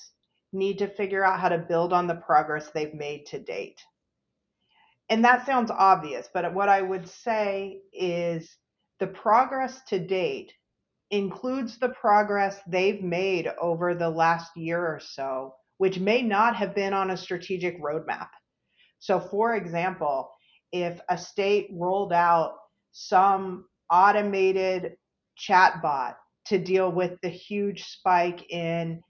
need 0.53 0.79
to 0.79 0.89
figure 0.89 1.25
out 1.25 1.41
how 1.41 1.49
to 1.49 1.59
build 1.59 1.93
on 1.93 2.07
the 2.07 2.15
progress 2.15 2.71
they've 2.71 2.95
made 2.95 3.27
to 3.27 3.39
date. 3.39 3.81
And 5.09 5.25
that 5.25 5.47
sounds 5.47 5.71
obvious, 5.71 6.29
but 6.33 6.55
what 6.55 6.69
I 6.69 6.81
would 6.81 7.09
say 7.09 7.81
is 7.93 8.57
the 9.01 9.07
progress 9.07 9.81
to 9.89 9.99
date 9.99 10.53
includes 11.11 11.79
the 11.79 11.91
progress 11.91 12.59
they've 12.67 13.03
made 13.03 13.49
over 13.61 13.95
the 13.95 14.09
last 14.09 14.57
year 14.57 14.81
or 14.81 15.01
so, 15.01 15.55
which 15.79 15.99
may 15.99 16.23
not 16.23 16.57
have 16.57 16.75
been 16.75 16.95
on 16.95 17.11
a 17.11 17.17
strategic 17.17 17.83
roadmap. 17.83 18.29
So, 19.01 19.21
for 19.21 19.55
example, 19.55 20.31
if 20.73 21.01
a 21.11 21.19
state 21.19 21.69
rolled 21.73 22.13
out 22.13 22.55
some 22.93 23.67
automated 23.91 24.93
chatbot 25.39 26.15
to 26.47 26.59
deal 26.59 26.91
with 26.91 27.21
the 27.23 27.29
huge 27.29 27.85
spike 27.85 28.51
in 28.51 29.03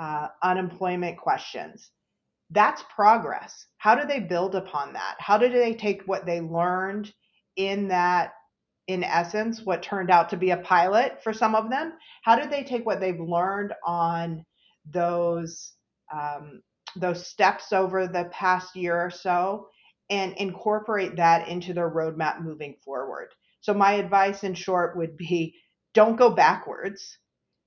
uh, 0.00 0.28
unemployment 0.42 1.18
questions. 1.18 1.90
That's 2.50 2.82
progress. 2.94 3.66
How 3.76 3.94
do 3.94 4.06
they 4.06 4.18
build 4.18 4.54
upon 4.54 4.94
that? 4.94 5.16
How 5.18 5.36
do 5.36 5.48
they 5.50 5.74
take 5.74 6.02
what 6.06 6.24
they 6.24 6.40
learned 6.40 7.12
in 7.56 7.86
that, 7.88 8.32
in 8.88 9.04
essence, 9.04 9.60
what 9.62 9.82
turned 9.82 10.10
out 10.10 10.30
to 10.30 10.36
be 10.38 10.50
a 10.50 10.56
pilot 10.56 11.22
for 11.22 11.32
some 11.34 11.54
of 11.54 11.68
them? 11.68 11.92
How 12.24 12.34
do 12.34 12.48
they 12.48 12.64
take 12.64 12.86
what 12.86 12.98
they've 12.98 13.20
learned 13.20 13.74
on 13.86 14.44
those 14.90 15.74
um, 16.12 16.62
those 16.96 17.24
steps 17.24 17.72
over 17.72 18.08
the 18.08 18.24
past 18.32 18.74
year 18.74 18.96
or 18.96 19.10
so 19.10 19.68
and 20.08 20.32
incorporate 20.38 21.14
that 21.14 21.46
into 21.46 21.72
their 21.72 21.90
roadmap 21.90 22.42
moving 22.42 22.74
forward? 22.82 23.28
So 23.60 23.74
my 23.74 23.92
advice, 23.92 24.44
in 24.44 24.54
short, 24.54 24.96
would 24.96 25.16
be 25.18 25.54
don't 25.92 26.16
go 26.16 26.30
backwards 26.30 27.18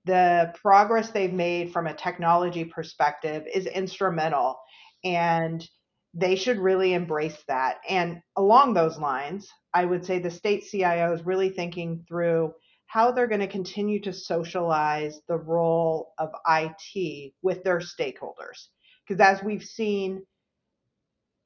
the 0.06 0.54
progress 0.62 1.12
they've 1.12 1.34
made 1.34 1.72
from 1.72 1.88
a 1.88 1.94
technology 1.94 2.66
perspective 2.66 3.44
is 3.54 3.66
instrumental 3.66 4.60
and 5.04 5.68
they 6.14 6.36
should 6.36 6.58
really 6.58 6.94
embrace 6.94 7.44
that. 7.48 7.78
And 7.90 8.22
along 8.36 8.74
those 8.74 9.00
lines, 9.00 9.50
I 9.74 9.86
would 9.86 10.06
say 10.06 10.20
the 10.20 10.30
state 10.30 10.64
CIO 10.70 11.14
is 11.14 11.26
really 11.26 11.50
thinking 11.50 12.06
through 12.08 12.54
how 12.86 13.12
they're 13.12 13.28
going 13.28 13.42
to 13.42 13.48
continue 13.48 14.00
to 14.02 14.14
socialize 14.14 15.20
the 15.28 15.38
role 15.38 16.14
of 16.20 16.30
IT 16.48 17.34
with 17.42 17.64
their 17.64 17.80
stakeholders. 17.80 18.68
Because 19.08 19.20
as 19.20 19.44
we've 19.44 19.64
seen, 19.64 20.24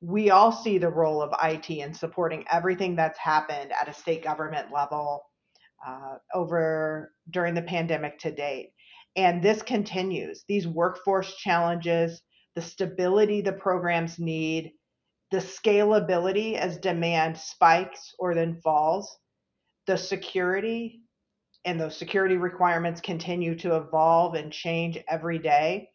we 0.01 0.29
all 0.29 0.51
see 0.51 0.77
the 0.77 0.89
role 0.89 1.21
of 1.21 1.33
IT 1.41 1.69
in 1.69 1.93
supporting 1.93 2.43
everything 2.51 2.95
that's 2.95 3.17
happened 3.17 3.71
at 3.71 3.87
a 3.87 3.93
state 3.93 4.23
government 4.23 4.67
level 4.73 5.23
uh, 5.85 6.17
over 6.33 7.13
during 7.29 7.53
the 7.53 7.61
pandemic 7.61 8.19
to 8.19 8.31
date. 8.31 8.71
And 9.15 9.41
this 9.41 9.61
continues. 9.61 10.43
These 10.47 10.67
workforce 10.67 11.35
challenges, 11.35 12.21
the 12.55 12.61
stability 12.61 13.41
the 13.41 13.53
programs 13.53 14.19
need, 14.19 14.73
the 15.31 15.37
scalability 15.37 16.55
as 16.55 16.77
demand 16.77 17.37
spikes 17.37 18.13
or 18.19 18.33
then 18.33 18.61
falls, 18.61 19.17
the 19.87 19.97
security, 19.97 21.01
and 21.65 21.79
those 21.79 21.97
security 21.97 22.37
requirements 22.37 23.01
continue 23.01 23.55
to 23.55 23.75
evolve 23.75 24.35
and 24.35 24.51
change 24.51 24.97
every 25.09 25.39
day, 25.39 25.89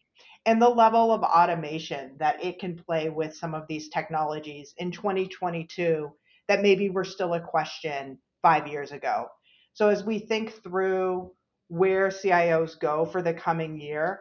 and 0.45 0.61
the 0.61 0.69
level 0.69 1.13
of 1.13 1.23
automation 1.23 2.17
that 2.19 2.43
it 2.45 2.59
can 2.59 2.77
play 2.77 3.09
with 3.09 3.35
some 3.35 3.55
of 3.55 3.67
these 3.69 3.89
technologies 3.89 4.75
in 4.79 4.91
2022 4.91 6.11
that 6.49 6.63
maybe 6.63 6.91
were 6.91 7.05
still 7.05 7.35
a 7.35 7.41
question 7.41 8.19
five 8.43 8.67
years 8.67 8.93
ago. 8.93 9.29
So 9.75 9.89
as 9.89 10.05
we 10.05 10.19
think 10.19 10.63
through 10.63 11.33
where 11.69 12.09
CIOs 12.09 12.79
go 12.79 13.07
for 13.07 13.23
the 13.23 13.35
coming 13.35 13.81
year, 13.81 14.21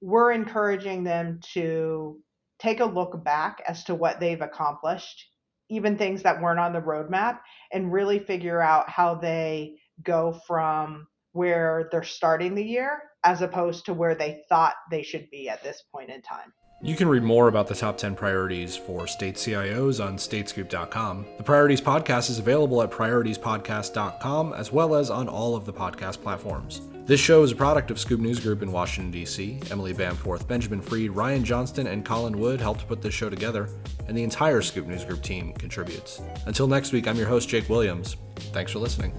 we're 0.00 0.32
encouraging 0.32 1.04
them 1.04 1.40
to 1.54 2.20
take 2.58 2.80
a 2.80 2.84
look 2.84 3.22
back 3.24 3.62
as 3.66 3.84
to 3.84 3.94
what 3.94 4.20
they've 4.20 4.40
accomplished, 4.40 5.24
even 5.68 5.96
things 5.96 6.22
that 6.22 6.40
weren't 6.40 6.60
on 6.60 6.72
the 6.72 6.80
roadmap, 6.80 7.40
and 7.72 7.92
really 7.92 8.18
figure 8.18 8.60
out 8.60 8.88
how 8.90 9.14
they 9.14 9.76
go 10.02 10.38
from 10.46 11.06
where 11.32 11.88
they're 11.90 12.02
starting 12.02 12.54
the 12.54 12.64
year 12.64 13.02
as 13.24 13.42
opposed 13.42 13.86
to 13.86 13.94
where 13.94 14.14
they 14.14 14.42
thought 14.48 14.74
they 14.90 15.02
should 15.02 15.28
be 15.30 15.48
at 15.48 15.62
this 15.62 15.82
point 15.92 16.10
in 16.10 16.22
time. 16.22 16.52
You 16.82 16.94
can 16.94 17.08
read 17.08 17.22
more 17.22 17.48
about 17.48 17.68
the 17.68 17.74
top 17.74 17.96
10 17.96 18.14
priorities 18.14 18.76
for 18.76 19.06
state 19.06 19.36
CIOs 19.36 20.04
on 20.04 20.18
statescoop.com. 20.18 21.26
The 21.38 21.42
Priorities 21.42 21.80
Podcast 21.80 22.28
is 22.28 22.38
available 22.38 22.82
at 22.82 22.90
prioritiespodcast.com 22.90 24.52
as 24.52 24.72
well 24.72 24.94
as 24.94 25.08
on 25.08 25.26
all 25.26 25.56
of 25.56 25.64
the 25.64 25.72
podcast 25.72 26.22
platforms. 26.22 26.82
This 27.06 27.18
show 27.18 27.42
is 27.42 27.52
a 27.52 27.56
product 27.56 27.90
of 27.90 27.98
Scoop 27.98 28.20
News 28.20 28.40
Group 28.40 28.62
in 28.62 28.72
Washington, 28.72 29.10
D.C. 29.10 29.58
Emily 29.70 29.94
Bamforth, 29.94 30.46
Benjamin 30.46 30.82
Freed, 30.82 31.12
Ryan 31.12 31.44
Johnston, 31.44 31.86
and 31.86 32.04
Colin 32.04 32.38
Wood 32.38 32.60
helped 32.60 32.86
put 32.88 33.00
this 33.00 33.14
show 33.14 33.30
together, 33.30 33.70
and 34.06 34.16
the 34.16 34.24
entire 34.24 34.60
Scoop 34.60 34.86
News 34.86 35.04
Group 35.04 35.22
team 35.22 35.52
contributes. 35.54 36.20
Until 36.46 36.66
next 36.66 36.92
week, 36.92 37.08
I'm 37.08 37.16
your 37.16 37.28
host, 37.28 37.48
Jake 37.48 37.68
Williams. 37.70 38.16
Thanks 38.52 38.72
for 38.72 38.80
listening. 38.80 39.12